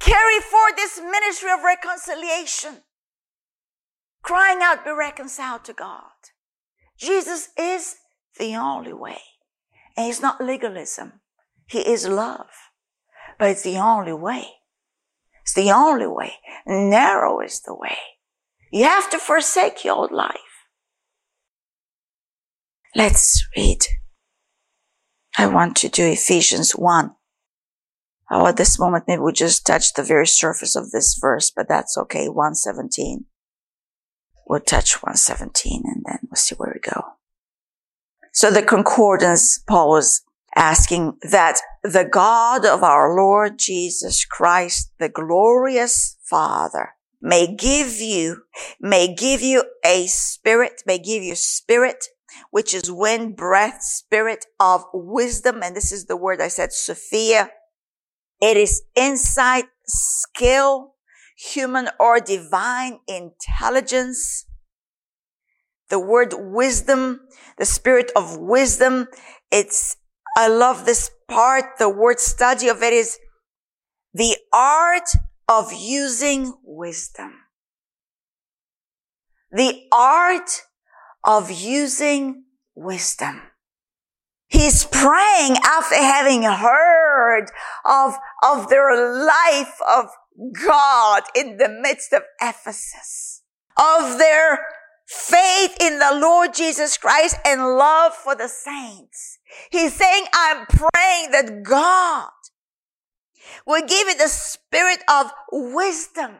Carry 0.00 0.40
forth 0.40 0.76
this 0.76 0.98
ministry 0.98 1.50
of 1.52 1.62
reconciliation. 1.62 2.82
Crying 4.22 4.58
out, 4.62 4.84
be 4.84 4.90
reconciled 4.90 5.64
to 5.64 5.72
God. 5.72 6.02
Jesus 6.98 7.50
is 7.56 7.96
the 8.38 8.56
only 8.56 8.92
way. 8.92 9.20
And 9.96 10.08
it's 10.08 10.22
not 10.22 10.40
legalism. 10.40 11.20
He 11.66 11.80
is 11.80 12.08
love. 12.08 12.48
But 13.38 13.50
it's 13.50 13.62
the 13.62 13.78
only 13.78 14.12
way. 14.12 14.46
It's 15.42 15.54
the 15.54 15.70
only 15.70 16.06
way. 16.06 16.34
Narrow 16.66 17.40
is 17.40 17.60
the 17.60 17.74
way. 17.74 17.98
You 18.72 18.84
have 18.84 19.10
to 19.10 19.18
forsake 19.18 19.84
your 19.84 19.96
old 19.96 20.12
life. 20.12 20.36
Let's 22.94 23.46
read. 23.56 23.84
I 25.38 25.46
want 25.46 25.76
to 25.78 25.88
do 25.88 26.04
Ephesians 26.06 26.72
1 26.72 27.14
Oh, 28.30 28.46
at 28.46 28.56
this 28.56 28.78
moment, 28.78 29.04
maybe 29.08 29.20
we 29.20 29.32
just 29.32 29.66
touched 29.66 29.96
the 29.96 30.04
very 30.04 30.26
surface 30.26 30.76
of 30.76 30.92
this 30.92 31.18
verse, 31.20 31.50
but 31.50 31.68
that's 31.68 31.98
okay. 31.98 32.28
117. 32.28 33.24
We'll 34.46 34.60
touch 34.60 35.02
117 35.02 35.82
and 35.84 36.04
then 36.06 36.18
we'll 36.22 36.36
see 36.36 36.54
where 36.54 36.72
we 36.72 36.80
go. 36.80 37.02
So 38.32 38.50
the 38.50 38.62
concordance, 38.62 39.58
Paul 39.58 39.90
was 39.90 40.22
asking 40.54 41.18
that 41.22 41.58
the 41.82 42.04
God 42.04 42.64
of 42.64 42.82
our 42.82 43.14
Lord 43.14 43.58
Jesus 43.58 44.24
Christ, 44.24 44.92
the 44.98 45.08
glorious 45.08 46.16
Father, 46.22 46.90
may 47.20 47.52
give 47.52 47.98
you, 47.98 48.42
may 48.80 49.12
give 49.12 49.42
you 49.42 49.64
a 49.84 50.06
spirit, 50.06 50.82
may 50.86 50.98
give 50.98 51.22
you 51.22 51.34
spirit, 51.34 52.06
which 52.50 52.72
is 52.72 52.90
wind, 52.90 53.36
breath, 53.36 53.82
spirit 53.82 54.46
of 54.58 54.84
wisdom. 54.94 55.62
And 55.62 55.74
this 55.74 55.92
is 55.92 56.06
the 56.06 56.16
word 56.16 56.40
I 56.40 56.48
said, 56.48 56.72
Sophia, 56.72 57.50
it 58.40 58.56
is 58.56 58.82
insight, 58.94 59.66
skill, 59.86 60.94
human 61.36 61.88
or 61.98 62.20
divine 62.20 63.00
intelligence. 63.06 64.46
The 65.88 65.98
word 65.98 66.34
wisdom, 66.36 67.20
the 67.58 67.64
spirit 67.64 68.12
of 68.14 68.38
wisdom. 68.38 69.08
It's, 69.50 69.96
I 70.36 70.48
love 70.48 70.86
this 70.86 71.10
part. 71.28 71.78
The 71.78 71.88
word 71.88 72.20
study 72.20 72.68
of 72.68 72.82
it 72.82 72.92
is 72.92 73.18
the 74.14 74.36
art 74.52 75.10
of 75.48 75.72
using 75.72 76.54
wisdom. 76.62 77.34
The 79.50 79.82
art 79.92 80.62
of 81.24 81.50
using 81.50 82.44
wisdom. 82.76 83.49
He's 84.50 84.84
praying 84.84 85.56
after 85.64 85.94
having 85.94 86.42
heard 86.42 87.46
of, 87.84 88.14
of 88.42 88.68
their 88.68 89.24
life 89.24 89.80
of 89.88 90.06
God 90.60 91.22
in 91.36 91.56
the 91.56 91.68
midst 91.68 92.12
of 92.12 92.22
Ephesus, 92.42 93.42
of 93.78 94.18
their 94.18 94.58
faith 95.06 95.76
in 95.80 96.00
the 96.00 96.18
Lord 96.20 96.52
Jesus 96.52 96.98
Christ 96.98 97.36
and 97.46 97.60
love 97.62 98.12
for 98.12 98.34
the 98.34 98.48
saints. 98.48 99.38
He's 99.70 99.94
saying, 99.94 100.24
I'm 100.34 100.66
praying 100.66 101.30
that 101.30 101.62
God 101.62 102.30
will 103.64 103.86
give 103.86 104.08
you 104.08 104.18
the 104.18 104.28
spirit 104.28 104.98
of 105.08 105.30
wisdom. 105.52 106.32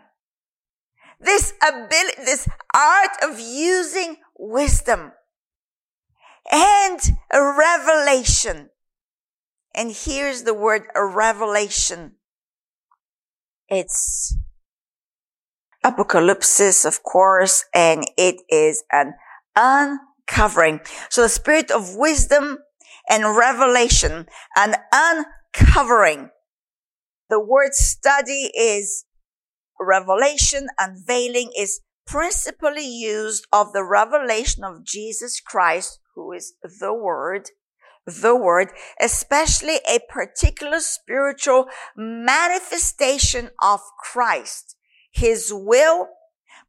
This 1.21 1.53
ability, 1.63 2.25
this 2.25 2.49
art 2.75 3.11
of 3.23 3.39
using 3.39 4.17
wisdom 4.37 5.13
and 6.51 7.01
a 7.33 7.43
revelation. 7.43 8.71
And 9.75 9.93
here's 9.93 10.43
the 10.43 10.55
word 10.55 10.83
a 10.95 11.05
revelation. 11.05 12.17
It's 13.69 14.37
apocalypse, 15.85 16.85
of 16.85 17.03
course, 17.03 17.65
and 17.73 18.05
it 18.17 18.43
is 18.49 18.83
an 18.91 19.15
uncovering. 19.57 20.81
So 21.09 21.23
the 21.23 21.29
spirit 21.29 21.71
of 21.71 21.95
wisdom 21.95 22.59
and 23.09 23.37
revelation, 23.37 24.27
an 24.57 24.75
uncovering. 24.93 26.31
The 27.29 27.41
word 27.41 27.75
study 27.75 28.51
is 28.59 29.05
revelation, 29.79 30.67
unveiling 30.79 31.53
is 31.57 31.81
principally 32.07 32.87
used 32.87 33.47
of 33.53 33.73
the 33.73 33.85
revelation 33.85 34.65
of 34.65 34.85
Jesus 34.85 35.41
Christ 35.41 36.01
who 36.15 36.33
is 36.33 36.55
the 36.63 36.93
Word, 36.95 37.51
the 38.07 38.37
Word, 38.37 38.69
especially 39.01 39.79
a 39.89 40.01
particular 40.09 40.81
spiritual 40.81 41.67
manifestation 41.97 43.51
of 43.63 43.81
Christ, 44.03 44.77
His 45.13 45.53
will, 45.55 46.09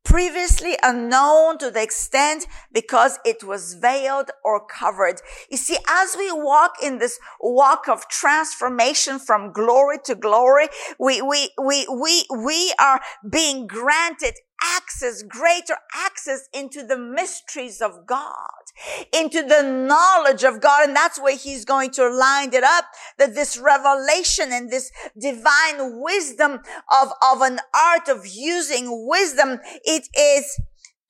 previously 0.03 0.77
unknown 0.81 1.57
to 1.59 1.69
the 1.69 1.81
extent 1.81 2.47
because 2.71 3.19
it 3.25 3.43
was 3.43 3.75
veiled 3.75 4.31
or 4.43 4.65
covered. 4.65 5.21
You 5.49 5.57
see, 5.57 5.77
as 5.87 6.15
we 6.17 6.31
walk 6.31 6.73
in 6.81 6.97
this 6.97 7.19
walk 7.39 7.87
of 7.87 8.07
transformation 8.07 9.19
from 9.19 9.51
glory 9.51 9.97
to 10.05 10.15
glory, 10.15 10.67
we, 10.99 11.21
we, 11.21 11.51
we, 11.63 11.87
we, 11.87 12.25
we 12.35 12.73
are 12.79 13.01
being 13.29 13.67
granted 13.67 14.35
access, 14.63 15.23
greater 15.23 15.77
access 15.95 16.47
into 16.53 16.83
the 16.83 16.97
mysteries 16.97 17.81
of 17.81 18.05
God, 18.05 18.60
into 19.13 19.43
the 19.43 19.61
knowledge 19.61 20.43
of 20.43 20.61
God. 20.61 20.87
And 20.87 20.95
that's 20.95 21.19
where 21.19 21.35
he's 21.35 21.65
going 21.65 21.91
to 21.91 22.09
line 22.09 22.53
it 22.53 22.63
up 22.63 22.85
that 23.17 23.35
this 23.35 23.57
revelation 23.57 24.51
and 24.51 24.69
this 24.69 24.91
divine 25.19 26.01
wisdom 26.01 26.59
of, 26.91 27.09
of 27.21 27.41
an 27.41 27.59
art 27.75 28.07
of 28.07 28.25
using 28.25 29.07
wisdom, 29.07 29.59
it 29.83 30.07
is 30.17 30.59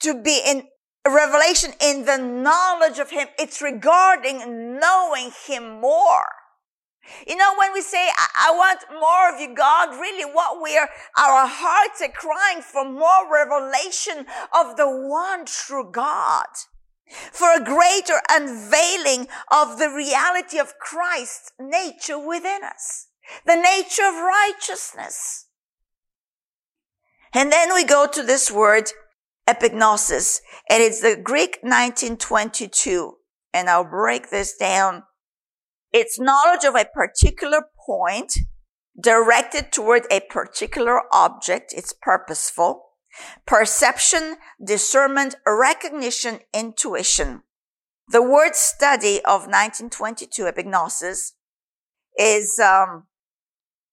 to 0.01 0.21
be 0.21 0.41
in 0.45 0.63
revelation 1.07 1.71
in 1.81 2.05
the 2.05 2.17
knowledge 2.17 2.99
of 2.99 3.09
him. 3.09 3.27
It's 3.39 3.61
regarding 3.61 4.79
knowing 4.79 5.31
him 5.47 5.79
more. 5.79 6.25
You 7.27 7.35
know, 7.35 7.53
when 7.57 7.73
we 7.73 7.81
say, 7.81 7.97
I, 7.97 8.49
I, 8.49 8.55
want 8.55 8.79
more 8.93 9.33
of 9.33 9.41
you, 9.41 9.55
God, 9.55 9.99
really 9.99 10.23
what 10.31 10.61
we 10.61 10.77
are, 10.77 10.87
our 11.17 11.47
hearts 11.47 12.01
are 12.01 12.11
crying 12.11 12.61
for 12.61 12.85
more 12.85 13.31
revelation 13.31 14.25
of 14.53 14.77
the 14.77 14.87
one 14.87 15.45
true 15.45 15.89
God. 15.91 16.45
For 17.31 17.53
a 17.53 17.63
greater 17.63 18.21
unveiling 18.29 19.27
of 19.51 19.79
the 19.79 19.89
reality 19.89 20.57
of 20.59 20.79
Christ's 20.79 21.51
nature 21.59 22.19
within 22.19 22.63
us, 22.63 23.07
the 23.45 23.55
nature 23.55 24.07
of 24.07 24.15
righteousness. 24.15 25.47
And 27.33 27.51
then 27.51 27.73
we 27.73 27.83
go 27.83 28.07
to 28.07 28.23
this 28.23 28.51
word, 28.51 28.91
epignosis, 29.47 30.41
and 30.69 30.83
it's 30.83 31.01
the 31.01 31.19
Greek 31.21 31.59
1922. 31.61 33.13
And 33.53 33.69
I'll 33.69 33.83
break 33.83 34.29
this 34.29 34.55
down. 34.55 35.03
It's 35.91 36.19
knowledge 36.19 36.63
of 36.63 36.75
a 36.75 36.85
particular 36.85 37.63
point 37.85 38.33
directed 39.01 39.71
toward 39.71 40.03
a 40.11 40.21
particular 40.21 41.01
object. 41.11 41.73
It's 41.75 41.93
purposeful. 41.93 42.90
Perception, 43.45 44.37
discernment, 44.63 45.35
recognition, 45.45 46.39
intuition. 46.53 47.43
The 48.07 48.21
word 48.21 48.55
study 48.55 49.17
of 49.19 49.47
1922 49.47 50.43
epignosis 50.43 51.33
is 52.17 52.59
um, 52.59 53.07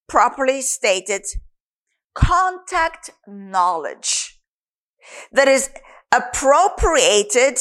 properly 0.09 0.63
stated 0.63 1.23
contact 2.15 3.11
knowledge 3.27 4.41
that 5.31 5.47
is 5.47 5.71
appropriated 6.15 7.59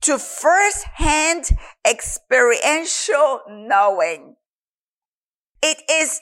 to 0.00 0.18
first-hand 0.18 1.50
experiential 1.86 3.40
knowing. 3.48 4.36
It 5.60 5.82
is 5.90 6.20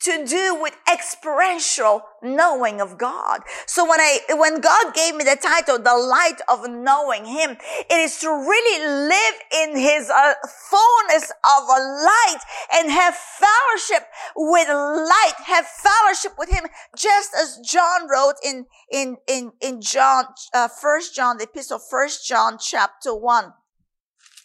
to 0.00 0.24
do 0.26 0.58
with 0.60 0.74
experiential 0.90 2.02
knowing 2.22 2.80
of 2.80 2.96
God. 2.96 3.40
So 3.66 3.88
when 3.88 4.00
I, 4.00 4.20
when 4.30 4.60
God 4.60 4.94
gave 4.94 5.14
me 5.14 5.24
the 5.24 5.36
title, 5.36 5.78
the 5.78 5.96
light 5.96 6.40
of 6.48 6.68
knowing 6.68 7.26
Him, 7.26 7.56
it 7.90 8.00
is 8.00 8.18
to 8.20 8.28
really 8.28 9.08
live 9.08 9.34
in 9.62 9.76
His 9.78 10.08
uh, 10.08 10.34
fullness 10.70 11.30
of 11.30 11.64
a 11.68 11.80
light 11.80 12.40
and 12.74 12.90
have 12.90 13.14
fellowship 13.14 14.08
with 14.34 14.68
light, 14.68 15.34
have 15.44 15.66
fellowship 15.66 16.32
with 16.38 16.50
Him, 16.50 16.64
just 16.96 17.34
as 17.34 17.58
John 17.58 18.08
wrote 18.10 18.36
in, 18.44 18.66
in, 18.90 19.16
in, 19.28 19.52
in 19.60 19.80
John, 19.80 20.26
uh, 20.54 20.68
first 20.68 21.14
John, 21.14 21.36
the 21.36 21.44
epistle, 21.44 21.78
first 21.78 22.26
John 22.26 22.56
chapter 22.58 23.14
one. 23.14 23.52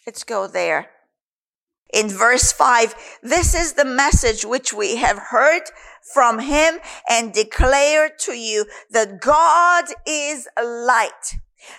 Let's 0.06 0.22
go 0.22 0.46
there 0.46 0.90
in 1.92 2.08
verse 2.08 2.52
5, 2.52 3.18
this 3.22 3.54
is 3.54 3.74
the 3.74 3.84
message 3.84 4.44
which 4.44 4.72
we 4.72 4.96
have 4.96 5.18
heard 5.30 5.62
from 6.12 6.38
him 6.38 6.78
and 7.08 7.32
declare 7.32 8.08
to 8.20 8.32
you 8.32 8.66
that 8.90 9.20
God 9.20 9.86
is 10.06 10.48
light, 10.62 11.36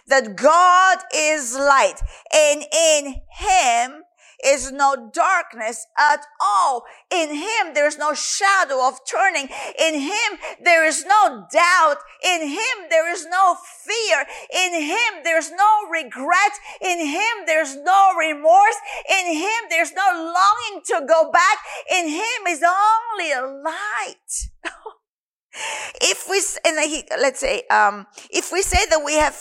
that 0.07 0.35
God 0.35 0.97
is 1.13 1.55
light 1.55 2.01
and 2.33 2.63
in 2.73 3.15
him 3.31 4.03
is 4.43 4.71
no 4.71 5.09
darkness 5.13 5.87
at 5.97 6.25
all. 6.39 6.83
In 7.11 7.29
him 7.35 7.73
there 7.73 7.87
is 7.87 7.97
no 7.97 8.13
shadow 8.13 8.87
of 8.87 8.99
turning. 9.09 9.49
In 9.79 9.99
him 9.99 10.39
there 10.63 10.85
is 10.85 11.05
no 11.05 11.45
doubt. 11.51 11.97
In 12.23 12.47
him 12.47 12.89
there 12.89 13.11
is 13.11 13.25
no 13.25 13.55
fear. 13.83 14.25
In 14.53 14.81
him 14.81 15.23
there's 15.23 15.51
no 15.51 15.89
regret. 15.91 16.53
In 16.81 17.05
him 17.07 17.45
there's 17.45 17.75
no 17.75 18.13
remorse. 18.17 18.77
In 19.09 19.33
him 19.33 19.69
there's 19.69 19.93
no 19.93 20.07
longing 20.13 20.83
to 20.85 21.05
go 21.07 21.31
back. 21.31 21.57
In 21.91 22.07
him 22.07 22.47
is 22.47 22.63
only 22.63 23.31
a 23.31 23.41
light. 23.41 24.51
if 26.01 26.27
we 26.29 26.41
and 26.65 26.79
he, 26.89 27.03
let's 27.19 27.39
say 27.39 27.63
um, 27.71 28.05
if 28.29 28.51
we 28.51 28.61
say 28.61 28.85
that 28.89 29.03
we 29.03 29.15
have 29.15 29.35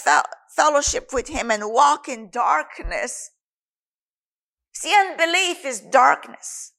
fellowship 0.57 1.11
with 1.13 1.29
him 1.29 1.51
and 1.51 1.63
walk 1.67 2.09
in 2.09 2.31
darkness 2.31 3.31
See, 4.79 4.95
unbelief 4.95 5.65
is 5.65 5.81
darkness 5.81 6.73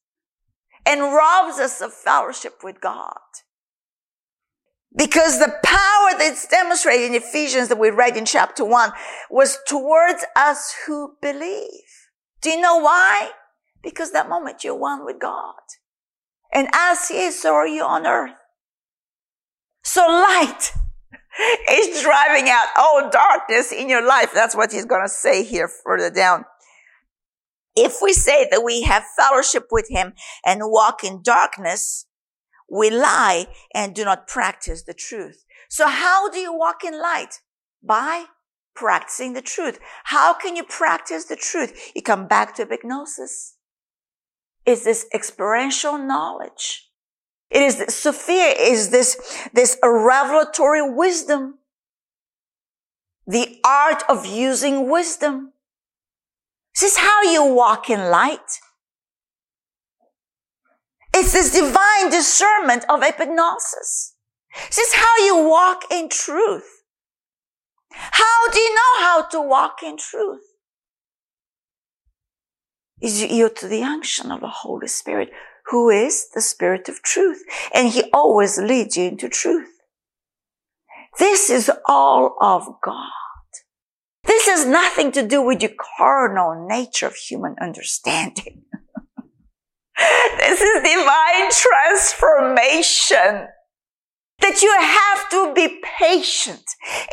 and 0.86 1.02
robs 1.02 1.58
us 1.58 1.82
of 1.82 1.92
fellowship 1.92 2.64
with 2.64 2.80
God. 2.80 3.18
Because 4.96 5.40
the 5.40 5.52
power 5.64 6.20
that's 6.20 6.48
demonstrated 6.48 7.08
in 7.08 7.16
Ephesians 7.16 7.70
that 7.70 7.80
we 7.80 7.90
read 7.90 8.16
in 8.16 8.26
chapter 8.26 8.64
one 8.64 8.92
was 9.32 9.58
towards 9.66 10.24
us 10.36 10.76
who 10.86 11.14
believe. 11.24 11.90
Do 12.40 12.52
you 12.52 12.62
know 12.62 12.78
why? 12.78 13.32
Because 13.82 14.12
that 14.12 14.30
moment 14.30 14.64
you're 14.64 14.78
one 14.78 15.04
with 15.04 15.20
God. 15.20 15.56
And 16.54 16.68
as 16.76 17.08
He 17.08 17.16
is, 17.16 17.42
so 17.42 17.56
are 17.56 17.68
you 17.68 17.82
on 17.82 18.06
earth. 18.06 18.38
So 19.84 20.02
light 20.02 20.72
is 21.72 22.04
driving 22.04 22.48
out 22.48 22.68
all 22.78 23.10
darkness 23.10 23.72
in 23.72 23.90
your 23.90 24.06
life. 24.06 24.30
That's 24.36 24.56
what 24.56 24.72
He's 24.72 24.86
going 24.86 25.04
to 25.04 25.10
say 25.10 25.44
here 25.44 25.68
further 25.68 26.12
down. 26.12 26.46
If 27.80 28.00
we 28.02 28.12
say 28.12 28.48
that 28.50 28.64
we 28.64 28.82
have 28.82 29.04
fellowship 29.16 29.68
with 29.70 29.88
him 29.88 30.14
and 30.44 30.62
walk 30.64 31.04
in 31.04 31.22
darkness, 31.22 32.08
we 32.70 32.90
lie 32.90 33.46
and 33.74 33.94
do 33.94 34.04
not 34.04 34.28
practice 34.28 34.82
the 34.82 34.96
truth. 34.96 35.46
So 35.70 35.88
how 35.88 36.28
do 36.30 36.40
you 36.40 36.52
walk 36.58 36.84
in 36.84 37.00
light? 37.00 37.40
By 37.84 38.26
practicing 38.76 39.34
the 39.34 39.44
truth. 39.44 39.80
How 40.06 40.34
can 40.34 40.56
you 40.56 40.64
practice 40.64 41.26
the 41.26 41.36
truth? 41.36 41.92
You 41.96 42.02
come 42.02 42.28
back 42.28 42.56
to 42.56 42.66
epignosis. 42.66 43.54
It's 44.66 44.84
this 44.84 45.06
experiential 45.14 46.00
knowledge. 46.00 46.90
It 47.52 47.62
is 47.62 47.96
Sophia 47.96 48.54
is 48.60 48.90
this, 48.90 49.48
this 49.54 49.78
revelatory 49.84 50.82
wisdom. 50.82 51.60
The 53.28 53.60
art 53.64 54.04
of 54.10 54.26
using 54.26 54.90
wisdom. 54.90 55.54
This 56.80 56.92
is 56.92 56.98
how 56.98 57.24
you 57.24 57.44
walk 57.44 57.90
in 57.90 58.12
light. 58.12 58.60
It's 61.12 61.34
this 61.34 61.52
divine 61.52 62.12
discernment 62.12 62.86
of 62.88 63.02
epignosis. 63.02 64.12
This 64.68 64.78
is 64.78 64.94
how 64.94 65.18
you 65.26 65.50
walk 65.50 65.86
in 65.90 66.08
truth. 66.10 66.84
How 67.92 68.52
do 68.52 68.60
you 68.60 68.76
know 68.76 69.00
how 69.00 69.24
to 69.24 69.42
walk 69.42 69.82
in 69.84 69.98
truth? 69.98 70.44
Is 73.02 73.22
you 73.22 73.28
yield 73.28 73.56
to 73.56 73.68
the 73.68 73.82
unction 73.82 74.32
of 74.32 74.42
the 74.42 74.48
Holy 74.48 74.88
Spirit, 74.88 75.32
who 75.68 75.90
is 75.90 76.30
the 76.36 76.42
Spirit 76.42 76.88
of 76.90 77.02
truth. 77.02 77.44
And 77.74 77.90
He 77.90 78.04
always 78.14 78.60
leads 78.60 78.98
you 78.98 79.06
into 79.06 79.30
truth. 79.30 79.70
This 81.18 81.50
is 81.50 81.72
all 81.88 82.38
of 82.40 82.68
God. 82.84 83.27
This 84.48 84.60
has 84.60 84.72
nothing 84.72 85.12
to 85.12 85.28
do 85.28 85.42
with 85.42 85.62
your 85.62 85.74
carnal 85.98 86.66
nature 86.70 87.08
of 87.08 87.16
human 87.16 87.58
understanding. 87.60 88.62
this 90.38 90.62
is 90.62 90.84
divine 90.84 91.52
transformation 91.52 93.50
that 94.40 94.62
you 94.62 94.70
have 94.78 95.30
to 95.30 95.54
be 95.54 95.82
patient 95.98 96.64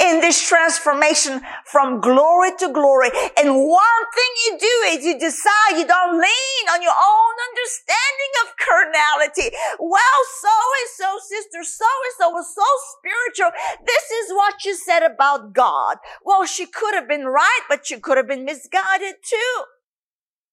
in 0.00 0.20
this 0.20 0.46
transformation 0.46 1.40
from 1.64 2.00
glory 2.00 2.50
to 2.58 2.70
glory. 2.70 3.08
And 3.36 3.48
one 3.64 4.04
thing 4.14 4.32
you 4.46 4.58
do 4.60 4.74
is 4.92 5.04
you 5.04 5.18
decide 5.18 5.78
you 5.78 5.86
don't 5.86 6.20
lean 6.20 6.64
on 6.72 6.82
your 6.82 6.92
own 6.92 7.34
understanding 7.48 8.32
of 8.44 8.54
carnality. 8.60 9.56
Well, 9.80 10.20
so 10.40 10.52
and 10.52 10.90
so, 10.92 11.18
sister, 11.26 11.64
so 11.64 11.86
and 12.04 12.14
so 12.18 12.30
was 12.30 12.54
so 12.54 12.68
spiritual. 12.98 13.52
This 13.86 14.10
is 14.10 14.32
what 14.32 14.64
you 14.64 14.74
said 14.74 15.02
about 15.02 15.54
God. 15.54 15.96
Well, 16.24 16.44
she 16.44 16.66
could 16.66 16.94
have 16.94 17.08
been 17.08 17.24
right, 17.24 17.62
but 17.68 17.86
she 17.86 17.98
could 17.98 18.18
have 18.18 18.28
been 18.28 18.44
misguided 18.44 19.16
too. 19.22 19.73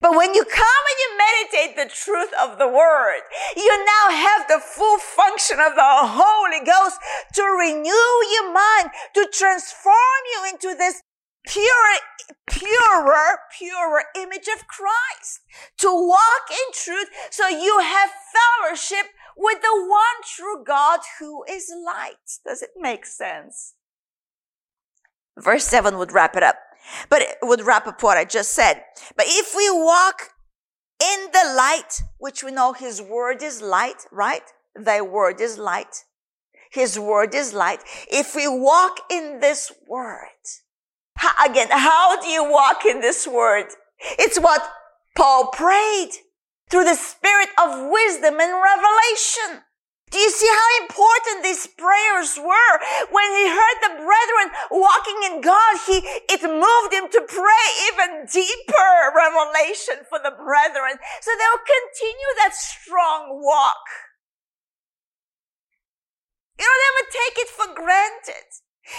But 0.02 0.16
when 0.16 0.34
you 0.34 0.44
come 0.44 0.82
and 0.90 0.98
you 0.98 1.10
meditate 1.16 1.76
the 1.76 1.94
truth 1.94 2.32
of 2.42 2.58
the 2.58 2.66
word, 2.66 3.22
you 3.56 3.84
now 3.86 4.10
have 4.10 4.48
the 4.48 4.58
full 4.58 4.98
function 4.98 5.58
of 5.60 5.76
the 5.76 5.80
Holy 5.80 6.66
Ghost 6.66 6.98
to 7.34 7.42
renew 7.42 8.10
your 8.34 8.52
mind, 8.52 8.90
to 9.14 9.28
transform 9.32 9.94
you 10.34 10.50
into 10.52 10.76
this 10.76 11.02
pure, 11.46 11.64
purer, 12.50 13.38
purer 13.56 14.02
image 14.16 14.48
of 14.48 14.66
Christ, 14.66 15.40
to 15.78 15.88
walk 15.88 16.50
in 16.50 16.72
truth 16.74 17.08
so 17.30 17.46
you 17.46 17.78
have 17.78 18.10
fellowship 18.60 19.06
with 19.36 19.62
the 19.62 19.86
one 19.88 20.18
true 20.34 20.64
God 20.66 20.98
who 21.20 21.44
is 21.48 21.72
light. 21.86 22.40
Does 22.44 22.60
it 22.60 22.70
make 22.76 23.06
sense? 23.06 23.74
Verse 25.38 25.64
7 25.64 25.96
would 25.96 26.10
wrap 26.10 26.36
it 26.36 26.42
up. 26.42 26.56
But 27.08 27.22
it 27.22 27.38
would 27.42 27.62
wrap 27.62 27.86
up 27.86 28.02
what 28.02 28.16
I 28.16 28.24
just 28.24 28.52
said. 28.52 28.82
But 29.16 29.26
if 29.28 29.54
we 29.56 29.70
walk 29.70 30.30
in 31.00 31.28
the 31.32 31.54
light, 31.56 32.02
which 32.18 32.42
we 32.42 32.52
know 32.52 32.72
his 32.72 33.00
word 33.02 33.42
is 33.42 33.60
light, 33.62 34.06
right? 34.10 34.42
Thy 34.74 35.00
word 35.00 35.40
is 35.40 35.58
light. 35.58 36.04
His 36.70 36.98
word 36.98 37.34
is 37.34 37.52
light. 37.52 37.80
If 38.10 38.34
we 38.34 38.48
walk 38.48 38.98
in 39.10 39.40
this 39.40 39.72
word, 39.86 40.42
how, 41.16 41.50
again, 41.50 41.68
how 41.70 42.20
do 42.20 42.28
you 42.28 42.50
walk 42.50 42.86
in 42.86 43.00
this 43.00 43.26
word? 43.26 43.66
It's 44.18 44.40
what 44.40 44.62
Paul 45.16 45.48
prayed 45.48 46.10
through 46.70 46.84
the 46.84 46.94
spirit 46.94 47.50
of 47.60 47.90
wisdom 47.90 48.40
and 48.40 48.52
revelation 48.62 49.64
Do 50.12 50.18
you 50.20 50.28
see 50.28 50.46
how 50.46 50.84
important 50.84 51.42
these 51.42 51.66
prayers 51.66 52.36
were? 52.36 52.74
When 53.08 53.32
he 53.32 53.48
heard 53.48 53.78
the 53.80 53.96
brethren 54.04 54.48
walking 54.68 55.18
in 55.32 55.40
God, 55.40 55.80
he, 55.88 56.04
it 56.28 56.44
moved 56.44 56.92
him 56.92 57.08
to 57.08 57.20
pray 57.24 57.66
even 57.88 58.28
deeper 58.28 58.92
revelation 59.16 60.04
for 60.12 60.20
the 60.20 60.36
brethren. 60.36 61.00
So 61.24 61.32
they'll 61.32 61.64
continue 61.64 62.32
that 62.44 62.52
strong 62.52 63.40
walk. 63.40 63.88
You 66.60 66.68
don't 66.68 66.86
ever 66.92 67.04
take 67.08 67.36
it 67.40 67.48
for 67.48 67.68
granted. 67.72 68.48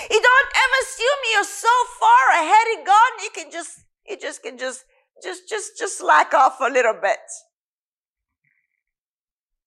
You 0.09 0.17
don't 0.17 0.51
ever 0.57 0.77
assume 0.81 1.19
you're 1.29 1.43
so 1.45 1.75
far 2.01 2.41
ahead 2.41 2.67
in 2.73 2.85
God 2.85 3.11
you 3.21 3.29
can 3.29 3.51
just, 3.51 3.85
you 4.09 4.17
just 4.17 4.41
can 4.41 4.57
just, 4.57 4.83
just, 5.21 5.47
just, 5.47 5.77
just 5.77 5.99
slack 5.99 6.33
off 6.33 6.57
a 6.59 6.73
little 6.73 6.97
bit 6.99 7.21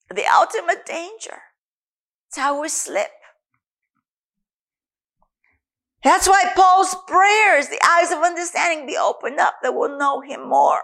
the 0.09 0.25
ultimate 0.33 0.87
danger. 0.87 1.39
It's 2.29 2.37
how 2.37 2.61
we 2.61 2.69
slip. 2.69 3.11
That's 6.05 6.29
why 6.29 6.53
Paul's 6.55 6.95
prayers, 7.09 7.69
the 7.69 7.81
eyes 7.85 8.13
of 8.13 8.19
understanding 8.19 8.87
be 8.87 8.97
opened 8.97 9.41
up 9.41 9.57
that 9.63 9.75
will 9.75 9.99
know 9.99 10.21
him 10.21 10.49
more. 10.49 10.83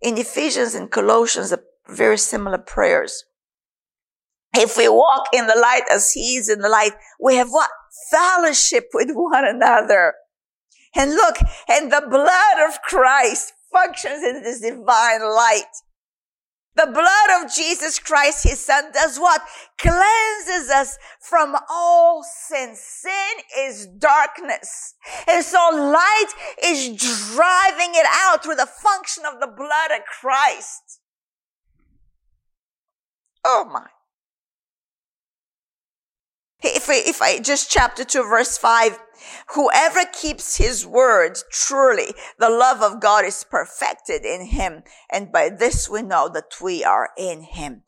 In 0.00 0.16
Ephesians 0.16 0.74
and 0.74 0.90
Colossians, 0.90 1.52
very 1.86 2.18
similar 2.18 2.58
prayers. 2.58 3.24
If 4.54 4.76
we 4.76 4.88
walk 4.88 5.26
in 5.32 5.46
the 5.46 5.58
light 5.58 5.82
as 5.92 6.12
he 6.12 6.36
is 6.36 6.48
in 6.48 6.60
the 6.60 6.68
light, 6.68 6.92
we 7.20 7.36
have 7.36 7.50
what? 7.50 7.70
Fellowship 8.10 8.88
with 8.94 9.10
one 9.12 9.46
another. 9.46 10.14
And 10.94 11.12
look, 11.12 11.36
and 11.68 11.92
the 11.92 12.06
blood 12.08 12.68
of 12.68 12.80
Christ 12.82 13.52
functions 13.70 14.22
in 14.24 14.42
this 14.42 14.60
divine 14.60 15.22
light. 15.22 15.64
The 16.78 16.86
blood 16.86 17.42
of 17.42 17.52
Jesus 17.52 17.98
Christ, 17.98 18.44
his 18.44 18.64
son, 18.64 18.92
does 18.92 19.18
what? 19.18 19.42
Cleanses 19.78 20.70
us 20.70 20.96
from 21.20 21.56
all 21.68 22.22
sin. 22.22 22.76
Sin 22.76 23.12
is 23.58 23.88
darkness. 23.98 24.94
And 25.26 25.44
so 25.44 25.58
light 25.72 26.32
is 26.64 26.86
driving 27.34 27.94
it 27.94 28.06
out 28.08 28.44
through 28.44 28.54
the 28.54 28.66
function 28.66 29.24
of 29.26 29.40
the 29.40 29.48
blood 29.48 29.90
of 29.90 30.04
Christ. 30.20 31.00
Oh 33.44 33.68
my. 33.72 33.88
If 36.62 36.90
I, 36.90 37.02
if 37.06 37.22
I 37.22 37.38
just 37.38 37.70
chapter 37.70 38.04
2 38.04 38.22
verse 38.28 38.58
5, 38.58 38.98
Whoever 39.54 40.00
keeps 40.12 40.56
his 40.56 40.86
word 40.86 41.38
truly 41.50 42.14
the 42.38 42.50
love 42.50 42.82
of 42.82 43.00
God 43.00 43.24
is 43.24 43.44
perfected 43.44 44.24
in 44.24 44.46
him. 44.46 44.82
And 45.10 45.32
by 45.32 45.50
this 45.50 45.88
we 45.88 46.02
know 46.02 46.28
that 46.32 46.60
we 46.60 46.84
are 46.84 47.10
in 47.16 47.42
him. 47.42 47.82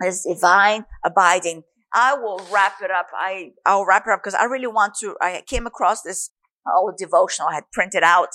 This 0.00 0.24
divine 0.24 0.84
abiding. 1.04 1.62
I 1.94 2.14
will 2.14 2.40
wrap 2.52 2.82
it 2.82 2.90
up. 2.90 3.06
I, 3.14 3.52
I'll 3.64 3.86
wrap 3.86 4.06
it 4.06 4.12
up 4.12 4.20
because 4.22 4.34
I 4.34 4.44
really 4.44 4.66
want 4.66 4.94
to, 5.00 5.16
I 5.20 5.42
came 5.46 5.66
across 5.66 6.02
this 6.02 6.30
old 6.76 6.96
devotional 6.98 7.48
I 7.48 7.54
had 7.54 7.70
printed 7.72 8.02
out 8.02 8.30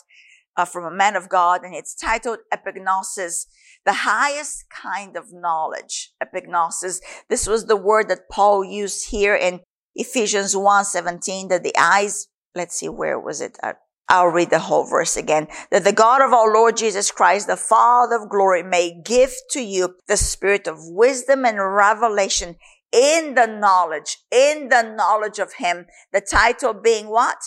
uh, 0.57 0.65
from 0.65 0.85
a 0.85 0.95
man 0.95 1.15
of 1.15 1.29
God 1.29 1.63
and 1.63 1.75
it's 1.75 1.95
titled 1.95 2.39
Epignosis, 2.53 3.45
the 3.85 3.93
highest 3.93 4.65
kind 4.69 5.17
of 5.17 5.33
knowledge. 5.33 6.13
Epignosis. 6.23 6.99
This 7.29 7.47
was 7.47 7.65
the 7.65 7.75
word 7.75 8.09
that 8.09 8.29
Paul 8.29 8.63
used 8.63 9.09
here 9.09 9.35
in 9.35 9.61
Ephesians 9.95 10.55
1 10.55 10.85
17, 10.85 11.49
that 11.49 11.63
the 11.63 11.75
eyes, 11.77 12.27
let's 12.55 12.75
see, 12.75 12.89
where 12.89 13.19
was 13.19 13.41
it? 13.41 13.57
Uh, 13.61 13.73
I'll 14.07 14.27
read 14.27 14.49
the 14.49 14.59
whole 14.59 14.85
verse 14.85 15.15
again. 15.15 15.47
That 15.71 15.83
the 15.83 15.93
God 15.93 16.21
of 16.21 16.33
our 16.33 16.53
Lord 16.53 16.77
Jesus 16.77 17.11
Christ, 17.11 17.47
the 17.47 17.55
Father 17.55 18.17
of 18.17 18.29
glory, 18.29 18.61
may 18.61 19.01
give 19.03 19.33
to 19.51 19.61
you 19.61 19.95
the 20.07 20.17
spirit 20.17 20.67
of 20.67 20.77
wisdom 20.81 21.45
and 21.45 21.57
revelation 21.57 22.57
in 22.91 23.35
the 23.35 23.45
knowledge, 23.45 24.17
in 24.29 24.69
the 24.69 24.81
knowledge 24.81 25.39
of 25.39 25.53
Him. 25.53 25.85
The 26.11 26.21
title 26.21 26.73
being 26.73 27.07
what? 27.07 27.37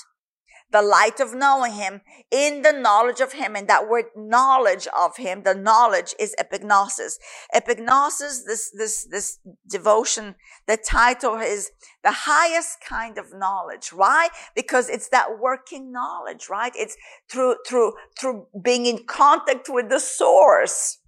The 0.75 0.83
light 0.83 1.21
of 1.21 1.33
knowing 1.33 1.73
him 1.73 2.01
in 2.33 2.63
the 2.63 2.73
knowledge 2.73 3.21
of 3.21 3.35
him 3.35 3.55
and 3.55 3.69
that 3.69 3.89
word 3.89 4.07
knowledge 4.17 4.89
of 4.89 5.17
him 5.17 5.45
the 5.45 5.55
knowledge 5.55 6.17
is 6.19 6.35
epignosis. 6.37 7.13
Epignosis 7.55 8.41
this 8.45 8.73
this 8.77 9.07
this 9.09 9.39
devotion 9.71 10.35
the 10.67 10.77
title 10.77 11.37
is 11.37 11.71
the 12.03 12.11
highest 12.11 12.79
kind 12.87 13.19
of 13.19 13.27
knowledge. 13.33 13.93
Why? 13.93 14.31
Because 14.57 14.89
it's 14.89 15.09
that 15.11 15.39
working 15.39 15.93
knowledge 15.93 16.49
right? 16.51 16.73
It's 16.75 16.97
through 17.31 17.55
through 17.67 17.93
through 18.19 18.49
being 18.61 18.87
in 18.87 19.05
contact 19.07 19.69
with 19.69 19.89
the 19.89 20.01
source 20.01 20.99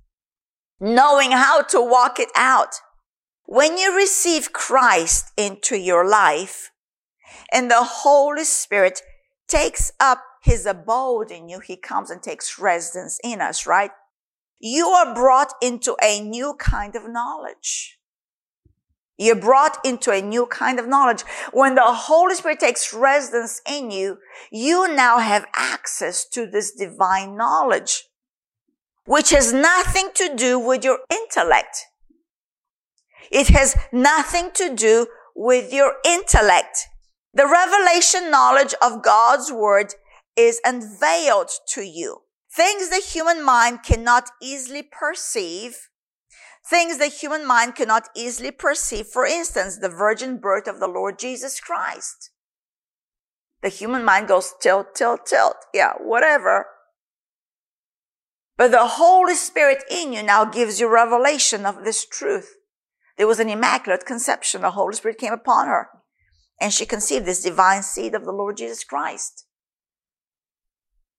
knowing 0.78 1.32
how 1.32 1.62
to 1.62 1.80
walk 1.80 2.20
it 2.20 2.30
out. 2.36 2.76
When 3.46 3.78
you 3.78 3.96
receive 3.96 4.52
christ 4.52 5.32
into 5.36 5.76
your 5.76 6.08
life 6.08 6.70
and 7.52 7.68
the 7.68 7.82
holy 7.82 8.44
spirit 8.44 9.00
takes 9.48 9.92
up 10.00 10.22
his 10.42 10.66
abode 10.66 11.30
in 11.30 11.48
you. 11.48 11.60
He 11.60 11.76
comes 11.76 12.10
and 12.10 12.22
takes 12.22 12.58
residence 12.58 13.18
in 13.22 13.40
us, 13.40 13.66
right? 13.66 13.90
You 14.58 14.88
are 14.88 15.14
brought 15.14 15.52
into 15.60 15.96
a 16.02 16.20
new 16.20 16.54
kind 16.54 16.96
of 16.96 17.08
knowledge. 17.08 17.98
You're 19.18 19.36
brought 19.36 19.78
into 19.84 20.10
a 20.10 20.20
new 20.20 20.46
kind 20.46 20.78
of 20.78 20.86
knowledge. 20.86 21.22
When 21.52 21.74
the 21.74 21.82
Holy 21.84 22.34
Spirit 22.34 22.60
takes 22.60 22.92
residence 22.92 23.62
in 23.68 23.90
you, 23.90 24.18
you 24.50 24.94
now 24.94 25.18
have 25.18 25.46
access 25.56 26.26
to 26.30 26.46
this 26.46 26.72
divine 26.72 27.36
knowledge, 27.36 28.04
which 29.06 29.30
has 29.30 29.52
nothing 29.52 30.10
to 30.14 30.34
do 30.36 30.58
with 30.58 30.84
your 30.84 30.98
intellect. 31.10 31.86
It 33.30 33.48
has 33.48 33.76
nothing 33.90 34.50
to 34.54 34.74
do 34.74 35.06
with 35.34 35.72
your 35.72 35.94
intellect. 36.04 36.88
The 37.36 37.46
revelation 37.46 38.30
knowledge 38.30 38.72
of 38.80 39.02
God's 39.02 39.52
word 39.52 39.92
is 40.38 40.58
unveiled 40.64 41.50
to 41.74 41.82
you. 41.82 42.22
Things 42.50 42.88
the 42.88 42.96
human 42.96 43.44
mind 43.44 43.82
cannot 43.82 44.30
easily 44.40 44.82
perceive. 44.82 45.90
Things 46.66 46.96
the 46.96 47.08
human 47.08 47.46
mind 47.46 47.74
cannot 47.74 48.08
easily 48.16 48.50
perceive. 48.52 49.08
For 49.08 49.26
instance, 49.26 49.76
the 49.76 49.90
virgin 49.90 50.38
birth 50.38 50.66
of 50.66 50.80
the 50.80 50.88
Lord 50.88 51.18
Jesus 51.18 51.60
Christ. 51.60 52.30
The 53.60 53.68
human 53.68 54.02
mind 54.02 54.28
goes 54.28 54.54
tilt, 54.58 54.94
tilt, 54.94 55.26
tilt. 55.26 55.56
Yeah, 55.74 55.92
whatever. 56.00 56.64
But 58.56 58.70
the 58.70 58.86
Holy 58.86 59.34
Spirit 59.34 59.84
in 59.90 60.14
you 60.14 60.22
now 60.22 60.46
gives 60.46 60.80
you 60.80 60.88
revelation 60.88 61.66
of 61.66 61.84
this 61.84 62.06
truth. 62.06 62.54
There 63.18 63.26
was 63.26 63.40
an 63.40 63.50
immaculate 63.50 64.06
conception. 64.06 64.62
The 64.62 64.70
Holy 64.70 64.94
Spirit 64.94 65.18
came 65.18 65.34
upon 65.34 65.66
her 65.66 65.90
and 66.60 66.72
she 66.72 66.86
conceived 66.86 67.26
this 67.26 67.42
divine 67.42 67.82
seed 67.82 68.14
of 68.14 68.24
the 68.24 68.32
Lord 68.32 68.56
Jesus 68.56 68.84
Christ. 68.84 69.46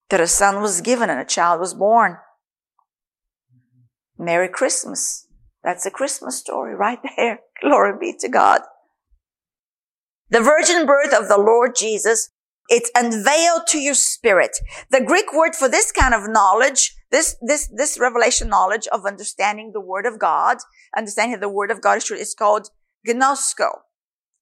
That 0.10 0.22
a 0.22 0.28
son 0.28 0.62
was 0.62 0.82
given 0.82 1.10
and 1.10 1.20
a 1.20 1.26
child 1.26 1.60
was 1.60 1.74
born. 1.74 2.18
Merry 4.18 4.50
Christmas. 4.50 5.28
That's 5.64 5.86
a 5.86 5.92
Christmas 5.92 6.38
story 6.38 6.76
right 6.76 7.00
there. 7.16 7.40
Glory 7.62 7.94
be 8.00 8.16
to 8.20 8.30
God. 8.30 8.62
The 10.30 10.42
virgin 10.42 10.86
birth 10.86 11.14
of 11.14 11.28
the 11.28 11.38
Lord 11.38 11.76
Jesus, 11.76 12.30
it's 12.68 12.92
unveiled 12.96 13.68
to 13.68 13.80
your 13.80 13.94
spirit. 13.94 14.58
The 14.92 15.04
Greek 15.04 15.34
word 15.34 15.56
for 15.56 15.70
this 15.70 15.92
kind 15.92 16.14
of 16.14 16.30
knowledge, 16.30 16.96
this, 17.12 17.38
this, 17.42 17.70
this 17.74 18.00
revelation 18.00 18.50
knowledge 18.50 18.88
of 18.92 19.06
understanding 19.06 19.72
the 19.74 19.82
word 19.82 20.06
of 20.06 20.20
God, 20.20 20.58
understanding 20.98 21.40
the 21.40 21.50
word 21.50 21.72
of 21.72 21.82
God 21.82 22.02
is 22.12 22.34
called 22.34 22.70
gnosko. 23.08 23.70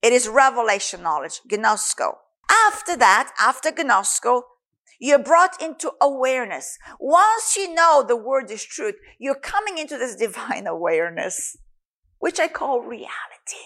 It 0.06 0.13
is 0.13 0.28
revelation 0.28 1.02
knowledge, 1.02 1.41
gnosko. 1.52 2.18
After 2.68 2.96
that, 2.96 3.32
after 3.39 3.72
gnosko, 3.72 4.44
you're 5.00 5.18
brought 5.18 5.60
into 5.60 5.94
awareness. 6.00 6.78
Once 7.00 7.58
you 7.58 7.74
know 7.74 8.06
the 8.08 8.15
word 8.15 8.52
is 8.52 8.63
truth, 8.63 8.94
you're 9.18 9.34
coming 9.34 9.80
into 9.80 9.98
this 9.98 10.15
divine 10.28 10.68
awareness, 10.68 11.58
which 12.20 12.39
I 12.39 12.48
call 12.48 12.82
reality. 12.82 13.65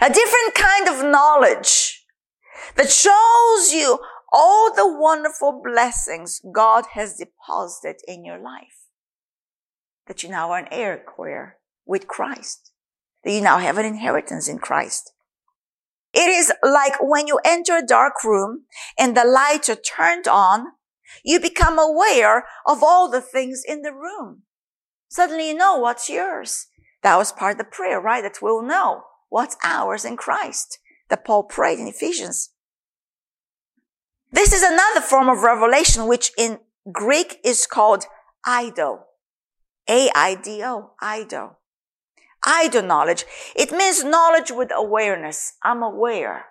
A 0.00 0.08
different 0.08 0.54
kind 0.54 0.88
of 0.88 1.04
knowledge 1.04 2.06
that 2.76 2.90
shows 2.90 3.74
you 3.74 3.98
all 4.32 4.74
the 4.74 4.90
wonderful 4.90 5.60
blessings 5.62 6.40
God 6.50 6.86
has 6.92 7.18
deposited 7.18 8.00
in 8.08 8.24
your 8.24 8.38
life. 8.38 8.88
That 10.06 10.22
you 10.22 10.30
now 10.30 10.50
are 10.50 10.60
an 10.60 10.68
heir 10.70 11.04
with 11.84 12.08
Christ 12.08 12.71
that 13.24 13.32
you 13.32 13.40
now 13.40 13.58
have 13.58 13.78
an 13.78 13.86
inheritance 13.86 14.48
in 14.48 14.58
Christ. 14.58 15.12
It 16.12 16.28
is 16.28 16.52
like 16.62 16.94
when 17.00 17.26
you 17.26 17.40
enter 17.44 17.76
a 17.76 17.86
dark 17.86 18.22
room 18.24 18.64
and 18.98 19.16
the 19.16 19.24
lights 19.24 19.68
are 19.68 19.76
turned 19.76 20.28
on, 20.28 20.66
you 21.24 21.40
become 21.40 21.78
aware 21.78 22.44
of 22.66 22.82
all 22.82 23.10
the 23.10 23.20
things 23.20 23.62
in 23.66 23.82
the 23.82 23.92
room. 23.92 24.42
Suddenly 25.08 25.48
you 25.48 25.54
know 25.54 25.76
what's 25.76 26.08
yours. 26.08 26.66
That 27.02 27.16
was 27.16 27.32
part 27.32 27.52
of 27.52 27.58
the 27.58 27.64
prayer, 27.64 28.00
right? 28.00 28.22
That 28.22 28.38
we'll 28.42 28.62
know 28.62 29.02
what's 29.28 29.56
ours 29.64 30.04
in 30.04 30.16
Christ 30.16 30.78
that 31.12 31.24
Paul 31.26 31.44
prayed 31.44 31.78
in 31.78 31.86
Ephesians. 31.86 32.50
This 34.30 34.54
is 34.54 34.62
another 34.62 35.02
form 35.02 35.28
of 35.28 35.42
revelation, 35.42 36.08
which 36.08 36.32
in 36.38 36.58
Greek 36.90 37.38
is 37.44 37.66
called 37.66 38.06
Ido. 38.48 39.04
A-I-D-O, 39.90 40.92
IDO. 41.02 41.56
IDO 42.46 42.80
knowledge. 42.80 43.24
It 43.54 43.72
means 43.72 44.04
knowledge 44.04 44.50
with 44.50 44.70
awareness. 44.74 45.54
I'm 45.62 45.82
aware. 45.82 46.46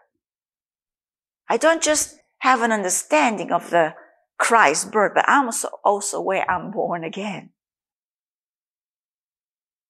I 1.50 1.58
don't 1.58 1.84
just 1.84 2.18
have 2.40 2.62
an 2.62 2.72
understanding 2.72 3.52
of 3.52 3.70
the 3.70 3.94
Christ 4.40 4.92
birth, 4.92 5.12
but 5.14 5.26
I'm 5.28 5.46
also, 5.46 5.70
also 5.84 6.18
aware 6.18 6.50
I'm 6.50 6.72
born 6.72 7.04
again. 7.04 7.52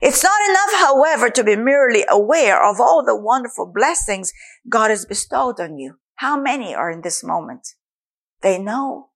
It's 0.02 0.24
not 0.24 0.42
enough, 0.50 0.80
however, 0.80 1.30
to 1.30 1.44
be 1.44 1.56
merely 1.56 2.04
aware 2.10 2.62
of 2.68 2.82
all 2.82 3.06
the 3.06 3.16
wonderful 3.16 3.72
blessings 3.72 4.34
God 4.68 4.90
has 4.90 5.06
bestowed 5.06 5.60
on 5.60 5.78
you. 5.78 6.00
How 6.16 6.40
many 6.40 6.74
are 6.74 6.90
in 6.90 7.02
this 7.02 7.24
moment? 7.24 7.76
They 8.42 8.58
know. 8.58 9.10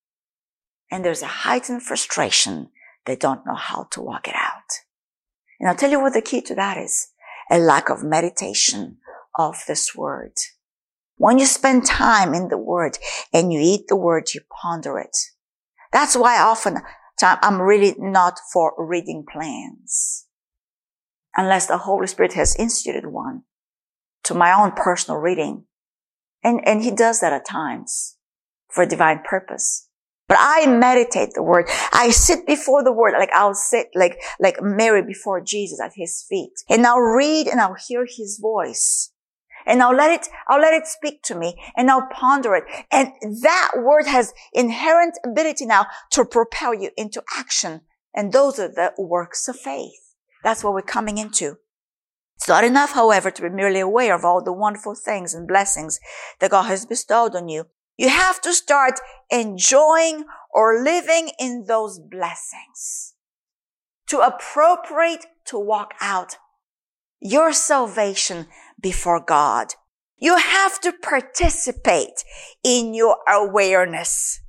And 0.91 1.03
there's 1.03 1.23
a 1.23 1.27
heightened 1.27 1.81
frustration. 1.81 2.69
They 3.05 3.15
don't 3.15 3.45
know 3.45 3.55
how 3.55 3.87
to 3.91 4.01
walk 4.01 4.27
it 4.27 4.35
out. 4.35 4.84
And 5.59 5.69
I'll 5.69 5.75
tell 5.75 5.91
you 5.91 6.01
what 6.01 6.13
the 6.13 6.21
key 6.21 6.41
to 6.41 6.55
that 6.55 6.77
is. 6.77 7.07
A 7.49 7.59
lack 7.59 7.89
of 7.89 8.03
meditation 8.03 8.97
of 9.37 9.63
this 9.67 9.95
word. 9.95 10.33
When 11.17 11.39
you 11.39 11.45
spend 11.45 11.85
time 11.85 12.33
in 12.33 12.49
the 12.49 12.57
word 12.57 12.97
and 13.31 13.53
you 13.53 13.59
eat 13.61 13.87
the 13.87 13.95
word, 13.95 14.33
you 14.33 14.41
ponder 14.61 14.99
it. 14.99 15.15
That's 15.91 16.15
why 16.15 16.39
often 16.39 16.79
I'm 17.21 17.61
really 17.61 17.95
not 17.97 18.39
for 18.51 18.73
reading 18.77 19.25
plans. 19.31 20.25
Unless 21.37 21.67
the 21.67 21.79
Holy 21.79 22.07
Spirit 22.07 22.33
has 22.33 22.55
instituted 22.57 23.07
one 23.07 23.43
to 24.23 24.33
my 24.33 24.51
own 24.51 24.71
personal 24.71 25.19
reading. 25.19 25.65
And, 26.43 26.65
and 26.67 26.83
he 26.83 26.91
does 26.91 27.21
that 27.21 27.33
at 27.33 27.45
times 27.45 28.17
for 28.69 28.83
a 28.83 28.87
divine 28.87 29.21
purpose. 29.23 29.84
But 30.27 30.37
I 30.39 30.65
meditate 30.65 31.33
the 31.35 31.43
word. 31.43 31.69
I 31.93 32.09
sit 32.09 32.47
before 32.47 32.83
the 32.83 32.91
word, 32.91 33.13
like 33.17 33.31
I'll 33.33 33.53
sit 33.53 33.89
like, 33.93 34.19
like 34.39 34.57
Mary 34.61 35.03
before 35.03 35.39
Jesus 35.39 35.79
at 35.79 35.93
his 35.95 36.25
feet. 36.27 36.53
And 36.67 36.85
I'll 36.85 36.99
read 36.99 37.47
and 37.47 37.61
I'll 37.61 37.75
hear 37.87 38.05
his 38.05 38.39
voice. 38.41 39.11
And 39.67 39.81
I'll 39.81 39.95
let 39.95 40.11
it, 40.11 40.27
I'll 40.47 40.61
let 40.61 40.73
it 40.73 40.87
speak 40.87 41.21
to 41.23 41.35
me 41.35 41.55
and 41.75 41.89
I'll 41.89 42.07
ponder 42.11 42.55
it. 42.55 42.63
And 42.91 43.11
that 43.43 43.71
word 43.77 44.07
has 44.07 44.33
inherent 44.53 45.17
ability 45.23 45.65
now 45.65 45.87
to 46.11 46.25
propel 46.25 46.73
you 46.73 46.91
into 46.97 47.23
action. 47.35 47.81
And 48.13 48.31
those 48.31 48.59
are 48.59 48.67
the 48.67 48.93
works 48.97 49.47
of 49.47 49.57
faith. 49.57 50.15
That's 50.43 50.63
what 50.63 50.73
we're 50.73 50.81
coming 50.81 51.17
into. 51.17 51.57
It's 52.37 52.47
not 52.47 52.63
enough, 52.63 52.93
however, 52.93 53.31
to 53.31 53.41
be 53.41 53.49
merely 53.49 53.79
aware 53.79 54.13
of 54.13 54.25
all 54.25 54.43
the 54.43 54.53
wonderful 54.53 54.93
things 54.93 55.33
and 55.33 55.47
blessings 55.47 55.99
that 56.39 56.51
God 56.51 56.63
has 56.63 56.85
bestowed 56.85 57.35
on 57.35 57.47
you. 57.47 57.65
You 57.97 58.09
have 58.09 58.41
to 58.41 58.53
start 58.53 58.99
enjoying 59.29 60.25
or 60.53 60.83
living 60.83 61.31
in 61.39 61.65
those 61.67 61.99
blessings 61.99 63.13
to 64.07 64.19
appropriate 64.19 65.25
to 65.45 65.57
walk 65.57 65.93
out 66.01 66.37
your 67.19 67.53
salvation 67.53 68.47
before 68.81 69.21
God. 69.21 69.73
You 70.17 70.37
have 70.37 70.79
to 70.81 70.91
participate 70.91 72.23
in 72.63 72.93
your 72.93 73.17
awareness. 73.27 74.41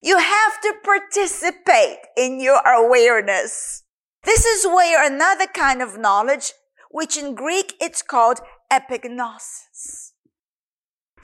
You 0.00 0.18
have 0.18 0.60
to 0.62 0.74
participate 0.84 1.98
in 2.16 2.40
your 2.40 2.60
awareness. 2.66 3.82
This 4.24 4.44
is 4.44 4.66
where 4.66 5.04
another 5.04 5.46
kind 5.46 5.82
of 5.82 5.98
knowledge, 5.98 6.52
which 6.90 7.16
in 7.16 7.34
Greek 7.34 7.74
it's 7.80 8.02
called 8.02 8.40
epignosis 8.72 10.07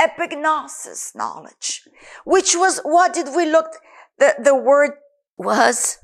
epignosis 0.01 1.15
knowledge, 1.15 1.83
which 2.25 2.55
was, 2.57 2.81
what 2.85 3.13
did 3.13 3.29
we 3.35 3.47
look, 3.47 3.77
the, 4.19 4.35
the 4.43 4.55
word 4.55 4.93
was 5.37 5.99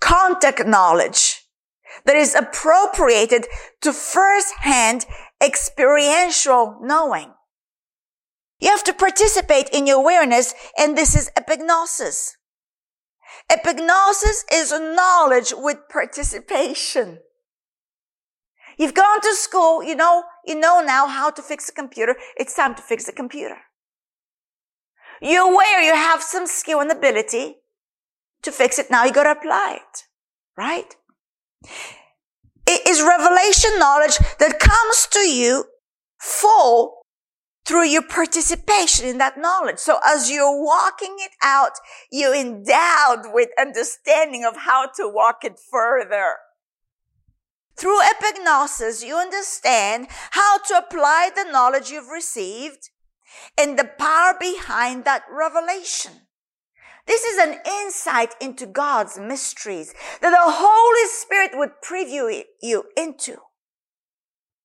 contact 0.00 0.66
knowledge 0.66 1.42
that 2.04 2.16
is 2.16 2.34
appropriated 2.34 3.46
to 3.80 3.92
first-hand 3.92 5.06
experiential 5.42 6.78
knowing. 6.82 7.32
You 8.60 8.70
have 8.70 8.84
to 8.84 8.92
participate 8.92 9.70
in 9.70 9.86
your 9.86 9.98
awareness, 9.98 10.54
and 10.78 10.96
this 10.96 11.16
is 11.16 11.30
epignosis. 11.36 12.32
Epignosis 13.50 14.44
is 14.52 14.70
knowledge 14.70 15.52
with 15.56 15.78
participation. 15.90 17.20
You've 18.80 18.94
gone 18.94 19.20
to 19.20 19.34
school, 19.34 19.82
you 19.82 19.94
know, 19.94 20.24
you 20.46 20.58
know 20.58 20.82
now 20.82 21.06
how 21.06 21.28
to 21.28 21.42
fix 21.42 21.68
a 21.68 21.72
computer. 21.72 22.16
It's 22.38 22.54
time 22.54 22.74
to 22.76 22.80
fix 22.80 23.04
the 23.04 23.12
computer. 23.12 23.58
You're 25.20 25.52
aware 25.52 25.82
you 25.82 25.92
have 25.92 26.22
some 26.22 26.46
skill 26.46 26.80
and 26.80 26.90
ability 26.90 27.56
to 28.40 28.50
fix 28.50 28.78
it. 28.78 28.90
Now 28.90 29.04
you 29.04 29.12
got 29.12 29.24
to 29.24 29.32
apply 29.32 29.80
it, 29.82 30.04
right? 30.56 30.96
It 32.66 32.88
is 32.88 33.02
revelation 33.02 33.78
knowledge 33.78 34.16
that 34.38 34.58
comes 34.58 35.06
to 35.08 35.28
you 35.28 35.66
full 36.18 37.02
through 37.66 37.84
your 37.84 38.08
participation 38.08 39.06
in 39.06 39.18
that 39.18 39.36
knowledge. 39.36 39.78
So 39.78 39.98
as 40.06 40.30
you're 40.30 40.58
walking 40.58 41.16
it 41.18 41.32
out, 41.42 41.72
you're 42.10 42.34
endowed 42.34 43.34
with 43.34 43.50
understanding 43.60 44.42
of 44.46 44.56
how 44.56 44.86
to 44.96 45.06
walk 45.06 45.44
it 45.44 45.60
further. 45.70 46.36
Through 47.80 48.00
epignosis, 48.02 49.02
you 49.02 49.16
understand 49.16 50.08
how 50.32 50.58
to 50.58 50.76
apply 50.76 51.30
the 51.34 51.50
knowledge 51.50 51.90
you've 51.90 52.10
received 52.10 52.90
and 53.56 53.78
the 53.78 53.90
power 53.98 54.34
behind 54.38 55.06
that 55.06 55.22
revelation. 55.30 56.12
This 57.06 57.24
is 57.24 57.38
an 57.38 57.58
insight 57.66 58.34
into 58.38 58.66
God's 58.66 59.18
mysteries 59.18 59.94
that 60.20 60.28
the 60.28 60.52
Holy 60.52 61.08
Spirit 61.08 61.52
would 61.54 61.80
preview 61.82 62.44
you 62.60 62.84
into. 62.98 63.38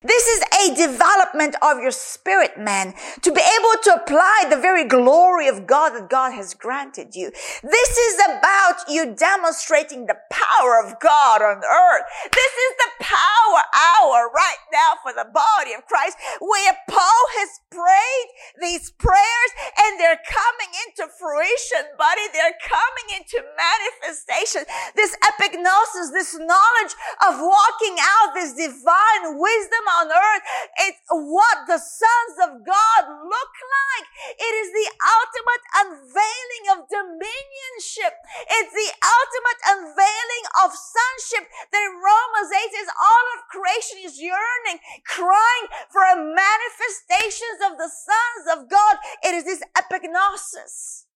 This 0.06 0.26
is 0.28 0.42
a 0.42 0.74
development 0.86 1.56
of 1.62 1.78
your 1.80 1.90
spirit, 1.90 2.56
man, 2.58 2.94
to 3.22 3.32
be 3.32 3.40
able 3.40 3.82
to 3.82 3.94
apply 4.02 4.46
the 4.48 4.56
very 4.56 4.84
glory 4.84 5.48
of 5.48 5.66
God 5.66 5.90
that 5.90 6.08
God 6.08 6.32
has 6.32 6.54
granted 6.54 7.16
you. 7.16 7.30
This 7.62 7.90
is 7.98 8.20
about 8.26 8.86
you 8.88 9.14
demonstrating 9.14 10.06
the 10.06 10.18
power 10.30 10.78
of 10.84 11.00
God 11.00 11.42
on 11.42 11.58
earth. 11.58 12.06
This 12.30 12.52
is 12.54 12.72
the 12.78 13.04
power 13.04 13.62
hour 13.74 14.30
right 14.30 14.62
now 14.72 14.94
for 15.02 15.12
the 15.12 15.26
body 15.26 15.74
of 15.74 15.84
Christ 15.86 16.16
where 16.40 16.76
Paul 16.88 17.22
has 17.42 17.60
prayed 17.70 18.28
these 18.62 18.90
prayers 18.92 19.50
and 19.82 19.98
they're 19.98 20.22
coming 20.22 20.70
into 20.86 21.10
fruition, 21.18 21.90
buddy. 21.98 22.26
They're 22.32 22.58
coming 22.62 23.08
into 23.18 23.42
manifestation. 23.58 24.62
This 24.94 25.16
epignosis, 25.18 26.12
this 26.12 26.38
knowledge 26.38 26.94
of 27.26 27.42
walking 27.42 27.96
out 27.98 28.34
this 28.34 28.54
divine 28.54 29.38
wisdom 29.38 29.84
on 29.96 30.12
earth. 30.12 30.44
It's 30.84 31.00
what 31.08 31.64
the 31.64 31.80
sons 31.80 32.34
of 32.44 32.50
God 32.64 33.02
look 33.08 33.54
like. 33.56 34.06
It 34.36 34.54
is 34.60 34.68
the 34.76 34.88
ultimate 35.00 35.64
unveiling 35.80 36.64
of 36.76 36.78
dominionship. 36.92 38.14
It's 38.44 38.74
the 38.76 38.90
ultimate 39.00 39.60
unveiling 39.72 40.46
of 40.64 40.76
sonship 40.76 41.48
that 41.72 41.86
Romans 41.96 42.50
8 42.52 42.84
is 42.84 42.90
all 42.92 43.26
of 43.36 43.48
creation 43.48 44.04
is 44.04 44.20
yearning, 44.20 44.78
crying 45.08 45.66
for 45.88 46.04
a 46.04 46.16
manifestations 46.16 47.60
of 47.64 47.80
the 47.80 47.88
sons 47.88 48.44
of 48.52 48.58
God. 48.68 49.00
It 49.24 49.34
is 49.34 49.44
this 49.44 49.62
epignosis. 49.76 51.06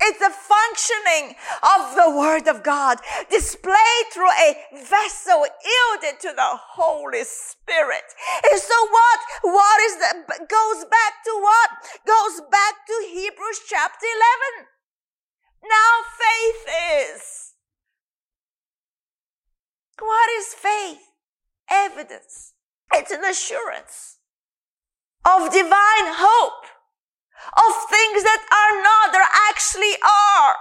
It's 0.00 0.18
the 0.20 0.30
functioning 0.30 1.34
of 1.62 1.96
the 1.96 2.16
Word 2.16 2.46
of 2.46 2.62
God 2.62 2.98
displayed 3.30 4.06
through 4.12 4.30
a 4.30 4.56
vessel 4.86 5.42
yielded 5.42 6.20
to 6.20 6.32
the 6.34 6.54
Holy 6.78 7.24
Spirit. 7.24 8.06
And 8.50 8.60
so 8.60 8.74
what? 8.90 9.20
What 9.42 9.80
is 9.82 9.96
the, 9.96 10.46
goes 10.46 10.84
back 10.84 11.24
to 11.24 11.32
what? 11.40 11.70
Goes 12.06 12.40
back 12.50 12.86
to 12.86 13.08
Hebrews 13.08 13.60
chapter 13.68 14.06
11. 14.56 14.68
Now 15.64 15.92
faith 16.14 17.14
is. 17.14 17.54
What 19.98 20.30
is 20.38 20.54
faith? 20.54 21.10
Evidence. 21.68 22.54
It's 22.94 23.10
an 23.10 23.24
assurance 23.24 24.18
of 25.26 25.52
divine 25.52 26.14
hope 26.14 26.64
of 27.56 27.72
things 27.90 28.22
that 28.22 28.44
are 28.50 28.82
not, 28.82 29.12
that 29.12 29.50
actually 29.50 29.94
are, 30.02 30.54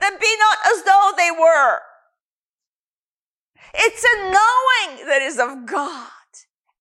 that 0.00 0.20
be 0.20 0.36
not 0.38 0.58
as 0.66 0.84
though 0.84 1.12
they 1.16 1.30
were. 1.30 1.80
It's 3.74 4.04
a 4.04 4.16
knowing 4.24 5.06
that 5.06 5.22
is 5.22 5.38
of 5.38 5.66
God, 5.66 6.08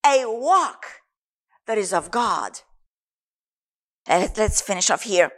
a 0.06 0.26
walk 0.26 0.86
that 1.68 1.78
is 1.78 1.94
of 1.94 2.12
God. 2.12 2.60
Let's 4.08 4.62
finish 4.62 4.90
off 4.90 5.04
here. 5.04 5.32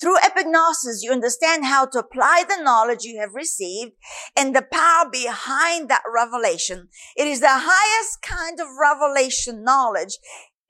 Through 0.00 0.16
epignosis, 0.16 0.98
you 1.02 1.12
understand 1.12 1.64
how 1.64 1.86
to 1.86 2.00
apply 2.00 2.44
the 2.48 2.60
knowledge 2.60 3.04
you 3.04 3.20
have 3.20 3.34
received 3.34 3.92
and 4.36 4.54
the 4.54 4.62
power 4.62 5.08
behind 5.10 5.88
that 5.88 6.02
revelation. 6.12 6.88
It 7.16 7.28
is 7.28 7.40
the 7.40 7.46
highest 7.48 8.20
kind 8.20 8.58
of 8.58 8.66
revelation 8.80 9.62
knowledge. 9.62 10.18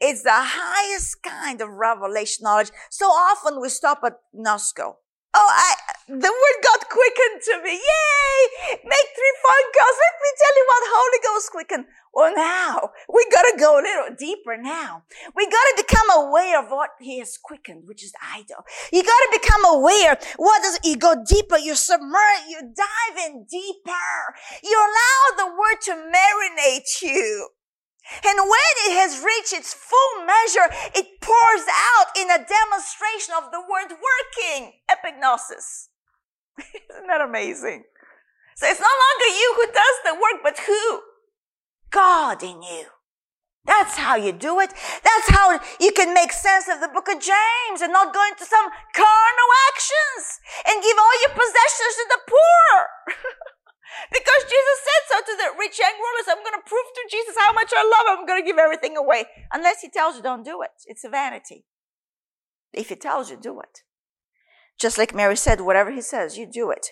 It's 0.05 0.25
the 0.25 0.35
highest 0.35 1.23
kind 1.23 1.61
of 1.61 1.69
revelation 1.71 2.43
knowledge. 2.43 2.73
So 2.91 3.07
often 3.07 3.61
we 3.61 3.69
stop 3.69 4.01
at 4.05 4.15
gnosko. 4.35 4.99
Oh, 5.35 5.49
I, 5.49 5.75
the 6.09 6.29
word 6.29 6.59
got 6.63 6.91
quickened 6.91 7.41
to 7.41 7.63
me. 7.63 7.79
Yay! 7.79 8.79
Make 8.83 9.09
three 9.15 9.35
phone 9.41 9.69
calls. 9.73 9.97
Let 10.03 10.15
me 10.21 10.31
tell 10.43 10.55
you 10.59 10.65
what 10.67 10.83
Holy 10.91 11.21
Ghost 11.23 11.51
quickened. 11.53 11.85
Well, 12.13 12.35
now 12.35 12.91
we 13.15 13.25
gotta 13.31 13.57
go 13.57 13.79
a 13.79 13.81
little 13.81 14.17
deeper 14.19 14.57
now. 14.61 15.05
We 15.37 15.47
gotta 15.47 15.75
become 15.77 16.27
aware 16.27 16.59
of 16.63 16.71
what 16.71 16.91
He 17.01 17.21
has 17.21 17.39
quickened, 17.41 17.85
which 17.87 18.03
is 18.03 18.13
Ido. 18.37 18.57
You 18.93 19.05
gotta 19.05 19.39
become 19.41 19.65
aware. 19.65 20.19
What 20.37 20.63
does 20.63 20.81
you 20.83 20.97
go 20.97 21.15
deeper? 21.25 21.59
You 21.59 21.77
submerge, 21.77 22.51
you 22.51 22.61
dive 22.61 23.25
in 23.25 23.47
deeper. 23.49 24.35
You 24.65 24.77
allow 24.77 25.47
the 25.47 25.47
word 25.47 25.81
to 25.83 25.93
marinate 25.93 27.01
you. 27.01 27.49
And 28.25 28.39
when 28.39 28.75
it 28.91 28.95
has 28.99 29.23
reached 29.23 29.55
its 29.55 29.73
full 29.73 30.27
measure, 30.27 30.69
it 30.95 31.21
pours 31.21 31.65
out 31.71 32.11
in 32.19 32.31
a 32.31 32.43
demonstration 32.43 33.35
of 33.39 33.51
the 33.51 33.63
word 33.63 33.95
working. 33.95 34.75
Epignosis. 34.91 35.89
Isn't 36.59 37.07
that 37.07 37.23
amazing? 37.23 37.85
So 38.57 38.67
it's 38.67 38.81
no 38.81 38.87
longer 38.87 39.29
you 39.33 39.49
who 39.57 39.67
does 39.73 39.97
the 40.05 40.15
work, 40.15 40.43
but 40.43 40.59
who? 40.67 41.01
God 41.91 42.43
in 42.43 42.63
you. 42.63 42.87
That's 43.65 43.97
how 43.97 44.17
you 44.17 44.33
do 44.33 44.59
it. 44.59 44.75
That's 45.05 45.29
how 45.31 45.61
you 45.79 45.93
can 45.93 46.13
make 46.13 46.33
sense 46.33 46.67
of 46.69 46.81
the 46.81 46.89
book 46.89 47.07
of 47.09 47.23
James 47.23 47.81
and 47.81 47.93
not 47.93 48.13
go 48.13 48.23
into 48.27 48.45
some 48.45 48.67
carnal 48.93 49.51
actions 49.71 50.41
and 50.67 50.83
give 50.83 50.97
all 50.99 51.21
your 51.23 51.31
possessions 51.31 51.95
to 51.95 52.07
the 52.11 52.21
poor. 52.27 53.15
because 54.11 54.43
Jesus 54.45 54.79
said 54.85 55.03
so 55.09 55.17
to 55.21 55.35
the 55.37 55.59
rich 55.59 55.79
young 55.79 55.95
ruler. 55.95 56.23
So 56.25 56.33
I'm 56.33 56.45
going 56.45 56.61
to 56.61 56.69
prove 56.69 56.89
to 56.95 57.05
Jesus 57.11 57.35
how 57.39 57.53
much 57.53 57.71
I 57.77 57.83
love 57.83 58.07
him. 58.13 58.21
I'm 58.21 58.27
going 58.27 58.43
to 58.43 58.47
give 58.47 58.59
everything 58.59 58.97
away. 58.97 59.25
Unless 59.53 59.83
he 59.83 59.89
tells 59.89 60.17
you 60.17 60.23
don't 60.23 60.45
do 60.45 60.63
it. 60.63 60.71
It's 60.87 61.05
a 61.05 61.09
vanity. 61.09 61.65
If 62.73 62.89
he 62.89 62.97
tells 62.97 63.31
you, 63.31 63.37
do 63.37 63.61
it. 63.61 63.81
Just 64.81 64.99
like 64.99 65.15
Mary 65.15 65.37
said, 65.37 65.61
whatever 65.61 65.91
he 65.91 66.01
says, 66.01 66.39
you 66.39 66.47
do 66.51 66.71
it. 66.71 66.89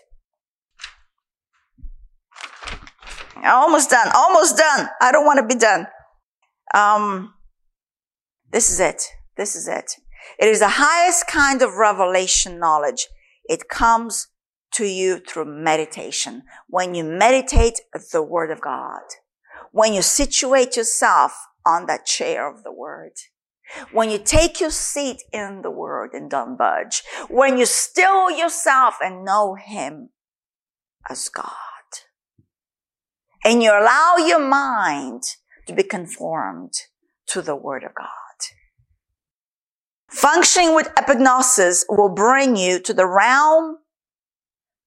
Almost 3.43 3.91
done. 3.91 4.09
Almost 4.15 4.57
done. 4.57 4.89
I 5.01 5.11
don't 5.13 5.25
want 5.25 5.39
to 5.39 5.55
be 5.55 5.59
done. 5.59 5.87
Um, 6.75 7.35
this 8.53 8.71
is 8.71 8.79
it. 8.81 9.03
This 9.37 9.57
is 9.57 9.67
it. 9.67 9.93
It 10.39 10.49
is 10.49 10.61
the 10.61 10.69
highest 10.69 11.27
kind 11.27 11.63
of 11.63 11.75
revelation 11.75 12.59
knowledge. 12.59 13.09
It 13.45 13.69
comes 13.69 14.29
to 14.73 14.85
you 14.85 15.19
through 15.19 15.47
meditation. 15.47 16.43
When 16.69 16.95
you 16.95 17.05
meditate 17.05 17.81
the 18.13 18.23
word 18.23 18.51
of 18.51 18.61
God, 18.61 19.03
when 19.73 19.95
you 19.95 20.03
situate 20.03 20.77
yourself 20.77 21.33
on 21.67 21.87
that 21.87 22.07
chair 22.07 22.49
of 22.51 22.63
the 22.63 22.73
word, 22.73 23.13
when 23.93 24.11
you 24.11 24.19
take 24.19 24.61
your 24.61 24.71
seat 24.71 25.23
in 25.33 25.63
the 25.63 25.71
word 25.71 26.11
and 26.13 26.31
don't 26.31 26.57
budge, 26.57 27.03
when 27.29 27.57
you 27.57 27.67
still 27.67 28.31
yourself 28.31 28.97
and 29.03 29.25
know 29.25 29.55
him 29.55 30.11
as 31.09 31.29
God, 31.29 31.53
and 33.45 33.63
you 33.63 33.71
allow 33.71 34.17
your 34.19 34.41
mind 34.41 35.23
to 35.67 35.73
be 35.73 35.83
conformed 35.83 36.75
to 37.27 37.41
the 37.41 37.57
word 37.57 37.85
of 37.85 37.95
God. 37.95 38.09
Functioning 40.09 40.75
with 40.75 40.93
epignosis 40.97 41.85
will 41.89 42.09
bring 42.09 42.57
you 42.57 42.81
to 42.81 42.93
the 42.93 43.07
realm, 43.07 43.79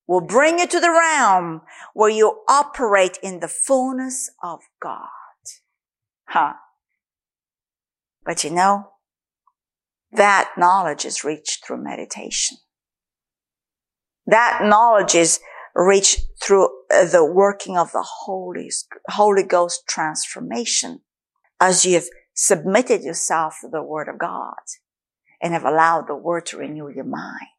will 0.07 0.21
bring 0.21 0.59
you 0.59 0.67
to 0.67 0.79
the 0.79 0.89
realm 0.89 1.61
where 1.93 2.09
you 2.09 2.41
operate 2.47 3.17
in 3.23 3.39
the 3.39 3.47
fullness 3.47 4.29
of 4.41 4.59
God. 4.81 5.07
Huh? 6.27 6.53
But 8.25 8.43
you 8.43 8.49
know, 8.49 8.89
that 10.11 10.51
knowledge 10.57 11.05
is 11.05 11.23
reached 11.23 11.65
through 11.65 11.83
meditation. 11.83 12.57
That 14.25 14.61
knowledge 14.63 15.15
is 15.15 15.39
reached 15.75 16.21
through 16.41 16.69
uh, 16.93 17.05
the 17.05 17.25
working 17.25 17.77
of 17.77 17.91
the 17.91 18.05
Holy, 18.05 18.69
Holy 19.09 19.43
Ghost 19.43 19.83
transformation 19.87 21.01
as 21.59 21.85
you've 21.85 22.09
submitted 22.33 23.03
yourself 23.03 23.57
to 23.61 23.69
the 23.69 23.81
Word 23.83 24.07
of 24.07 24.17
God 24.17 24.53
and 25.41 25.53
have 25.53 25.65
allowed 25.65 26.07
the 26.07 26.15
Word 26.15 26.45
to 26.47 26.57
renew 26.57 26.89
your 26.89 27.05
mind. 27.05 27.52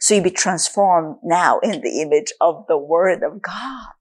So 0.00 0.14
you 0.14 0.22
be 0.22 0.30
transformed 0.30 1.16
now 1.22 1.58
in 1.58 1.82
the 1.82 2.00
image 2.00 2.32
of 2.40 2.64
the 2.68 2.78
Word 2.78 3.22
of 3.22 3.42
God. 3.42 3.94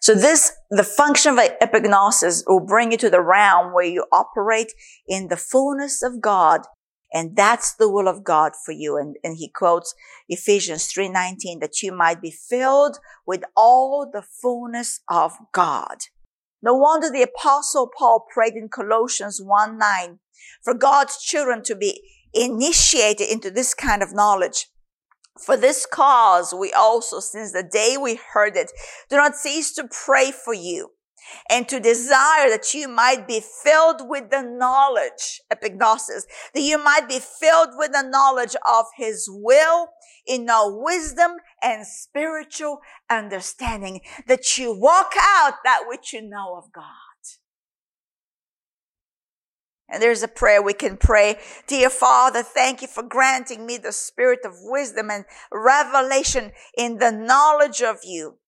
So 0.00 0.14
this, 0.14 0.52
the 0.70 0.84
function 0.84 1.38
of 1.38 1.44
epignosis 1.60 2.42
will 2.46 2.60
bring 2.60 2.92
you 2.92 2.98
to 2.98 3.10
the 3.10 3.20
realm 3.20 3.72
where 3.74 3.84
you 3.84 4.04
operate 4.12 4.72
in 5.06 5.28
the 5.28 5.36
fullness 5.36 6.02
of 6.02 6.20
God. 6.20 6.62
And 7.12 7.34
that's 7.34 7.74
the 7.74 7.88
will 7.88 8.08
of 8.08 8.22
God 8.22 8.52
for 8.64 8.72
you. 8.72 8.96
And, 8.96 9.16
and 9.24 9.36
he 9.36 9.48
quotes 9.48 9.94
Ephesians 10.28 10.92
3.19 10.92 11.60
that 11.60 11.82
you 11.82 11.92
might 11.92 12.22
be 12.22 12.30
filled 12.30 12.98
with 13.26 13.42
all 13.56 14.08
the 14.10 14.22
fullness 14.22 15.00
of 15.08 15.32
God. 15.52 16.04
No 16.62 16.74
wonder 16.74 17.10
the 17.10 17.22
apostle 17.22 17.90
Paul 17.96 18.26
prayed 18.32 18.54
in 18.54 18.68
Colossians 18.68 19.40
1.9 19.40 20.18
for 20.62 20.74
God's 20.74 21.22
children 21.22 21.62
to 21.64 21.74
be 21.74 22.02
initiated 22.34 23.28
into 23.28 23.50
this 23.50 23.74
kind 23.74 24.02
of 24.02 24.14
knowledge. 24.14 24.68
For 25.38 25.56
this 25.56 25.86
cause, 25.86 26.52
we 26.52 26.72
also, 26.72 27.20
since 27.20 27.52
the 27.52 27.62
day 27.62 27.96
we 28.00 28.20
heard 28.32 28.56
it, 28.56 28.72
do 29.08 29.16
not 29.16 29.36
cease 29.36 29.72
to 29.74 29.88
pray 29.88 30.32
for 30.32 30.52
you 30.52 30.90
and 31.48 31.68
to 31.68 31.80
desire 31.80 32.48
that 32.50 32.74
you 32.74 32.88
might 32.88 33.26
be 33.26 33.40
filled 33.40 34.08
with 34.08 34.30
the 34.30 34.42
knowledge, 34.42 35.40
epignosis, 35.52 36.24
that 36.54 36.60
you 36.60 36.82
might 36.82 37.08
be 37.08 37.20
filled 37.20 37.70
with 37.74 37.92
the 37.92 38.02
knowledge 38.02 38.56
of 38.68 38.86
his 38.96 39.28
will 39.30 39.88
in 40.26 40.48
all 40.50 40.82
wisdom 40.82 41.32
and 41.62 41.86
spiritual 41.86 42.80
understanding, 43.08 44.00
that 44.26 44.58
you 44.58 44.78
walk 44.78 45.12
out 45.18 45.54
that 45.64 45.84
which 45.86 46.12
you 46.12 46.22
know 46.22 46.56
of 46.56 46.72
God. 46.72 47.09
And 49.90 50.02
there's 50.02 50.22
a 50.22 50.28
prayer 50.28 50.62
we 50.62 50.72
can 50.72 50.96
pray. 50.96 51.36
Dear 51.66 51.90
Father, 51.90 52.42
thank 52.42 52.80
you 52.80 52.88
for 52.88 53.02
granting 53.02 53.66
me 53.66 53.76
the 53.76 53.92
spirit 53.92 54.40
of 54.44 54.54
wisdom 54.60 55.10
and 55.10 55.24
revelation 55.52 56.52
in 56.76 56.98
the 56.98 57.10
knowledge 57.10 57.82
of 57.82 57.98
you. 58.04 58.38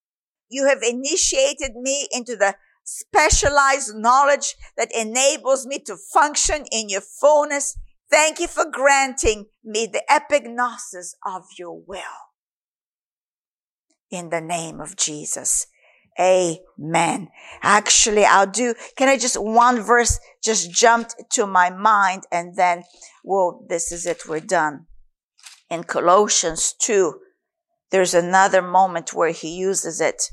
You 0.49 0.69
have 0.69 0.83
initiated 0.83 1.73
me 1.75 2.07
into 2.13 2.37
the 2.37 2.55
specialized 2.85 3.95
knowledge 3.97 4.55
that 4.77 4.95
enables 4.95 5.67
me 5.67 5.79
to 5.81 5.97
function 5.97 6.65
in 6.71 6.89
your 6.89 7.01
fullness. 7.01 7.77
Thank 8.11 8.39
you 8.39 8.47
for 8.47 8.67
granting 8.71 9.47
me 9.65 9.89
the 9.91 10.03
epignosis 10.11 11.15
of 11.27 11.45
your 11.59 11.81
will. 11.81 12.03
In 14.11 14.31
the 14.31 14.41
name 14.41 14.81
of 14.81 14.97
Jesus. 14.97 15.67
Amen. 16.21 17.29
Actually, 17.63 18.25
I'll 18.25 18.47
do, 18.47 18.75
can 18.97 19.09
I 19.09 19.17
just 19.17 19.41
one 19.41 19.81
verse 19.81 20.21
just 20.45 20.71
jumped 20.71 21.15
to 21.33 21.47
my 21.47 21.71
mind 21.71 22.25
and 22.31 22.55
then, 22.57 22.85
well, 23.25 23.65
this 23.69 23.93
is 23.93 24.07
it. 24.07 24.29
We're 24.29 24.41
done. 24.41 24.87
In 25.71 25.85
Colossians 25.85 26.75
2, 26.81 27.15
there's 27.91 28.15
another 28.15 28.61
moment 28.61 29.15
where 29.15 29.31
he 29.31 29.57
uses 29.57 30.01
it. 30.01 30.31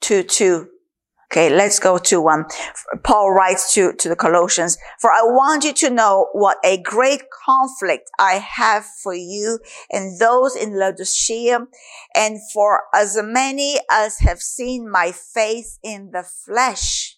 2 0.00 0.22
2. 0.22 0.68
Okay, 1.32 1.50
let's 1.50 1.80
go 1.80 1.98
to 1.98 2.20
one. 2.20 2.40
Um, 2.40 3.00
Paul 3.02 3.32
writes 3.32 3.74
to, 3.74 3.92
to 3.92 4.08
the 4.08 4.16
Colossians, 4.16 4.78
for 5.00 5.10
I 5.10 5.22
want 5.22 5.64
you 5.64 5.72
to 5.72 5.90
know 5.90 6.28
what 6.32 6.58
a 6.64 6.80
great 6.80 7.22
conflict 7.44 8.08
I 8.18 8.34
have 8.34 8.84
for 9.02 9.12
you 9.14 9.58
and 9.90 10.20
those 10.20 10.54
in 10.54 10.78
Laodicea 10.78 11.66
and 12.14 12.38
for 12.52 12.84
as 12.94 13.18
many 13.22 13.76
as 13.90 14.20
have 14.20 14.40
seen 14.40 14.88
my 14.88 15.10
face 15.10 15.78
in 15.82 16.10
the 16.12 16.22
flesh. 16.22 17.16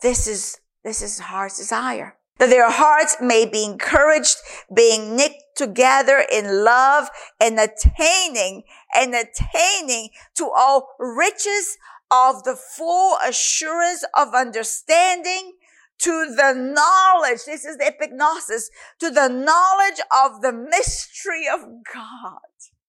This 0.00 0.26
is, 0.26 0.58
this 0.82 1.02
is 1.02 1.18
heart's 1.18 1.58
desire. 1.58 2.16
That 2.38 2.48
their 2.48 2.70
hearts 2.70 3.18
may 3.20 3.44
be 3.44 3.62
encouraged, 3.66 4.36
being 4.74 5.14
knit 5.14 5.32
together 5.54 6.24
in 6.32 6.64
love 6.64 7.10
and 7.38 7.60
attaining 7.60 8.62
and 8.94 9.14
attaining 9.14 10.08
to 10.36 10.48
all 10.48 10.94
riches 10.98 11.76
of 12.10 12.44
the 12.44 12.56
full 12.56 13.16
assurance 13.24 14.04
of 14.16 14.34
understanding 14.34 15.54
to 15.98 16.34
the 16.34 16.54
knowledge. 16.54 17.44
This 17.46 17.64
is 17.64 17.76
the 17.76 17.84
epignosis 17.84 18.64
to 18.98 19.10
the 19.10 19.28
knowledge 19.28 20.00
of 20.10 20.42
the 20.42 20.52
mystery 20.52 21.46
of 21.52 21.60
God. 21.92 22.40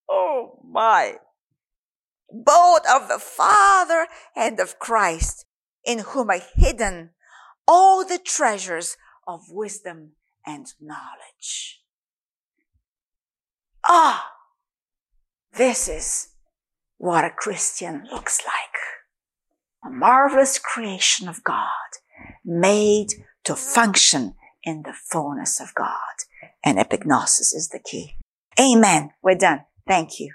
Oh 0.09 0.59
my. 0.67 1.15
Both 2.31 2.81
of 2.89 3.09
the 3.09 3.19
Father 3.19 4.07
and 4.35 4.59
of 4.59 4.79
Christ 4.79 5.45
in 5.85 5.99
whom 5.99 6.29
are 6.29 6.41
hidden 6.55 7.11
all 7.67 8.05
the 8.05 8.17
treasures 8.17 8.97
of 9.27 9.51
wisdom 9.51 10.11
and 10.45 10.73
knowledge. 10.79 11.81
Ah, 13.87 14.31
this 15.53 15.87
is 15.87 16.29
what 16.97 17.25
a 17.25 17.29
Christian 17.29 18.07
looks 18.11 18.41
like 18.45 18.90
a 19.83 19.89
marvelous 19.89 20.59
creation 20.59 21.27
of 21.27 21.43
God 21.43 21.67
made 22.45 23.07
to 23.43 23.55
function 23.55 24.35
in 24.63 24.83
the 24.83 24.93
fullness 24.93 25.59
of 25.59 25.73
God. 25.73 25.97
And 26.63 26.77
epignosis 26.77 27.55
is 27.55 27.69
the 27.71 27.79
key. 27.79 28.17
Amen. 28.59 29.11
We're 29.23 29.35
done. 29.35 29.61
Thank 29.87 30.19
you. 30.19 30.33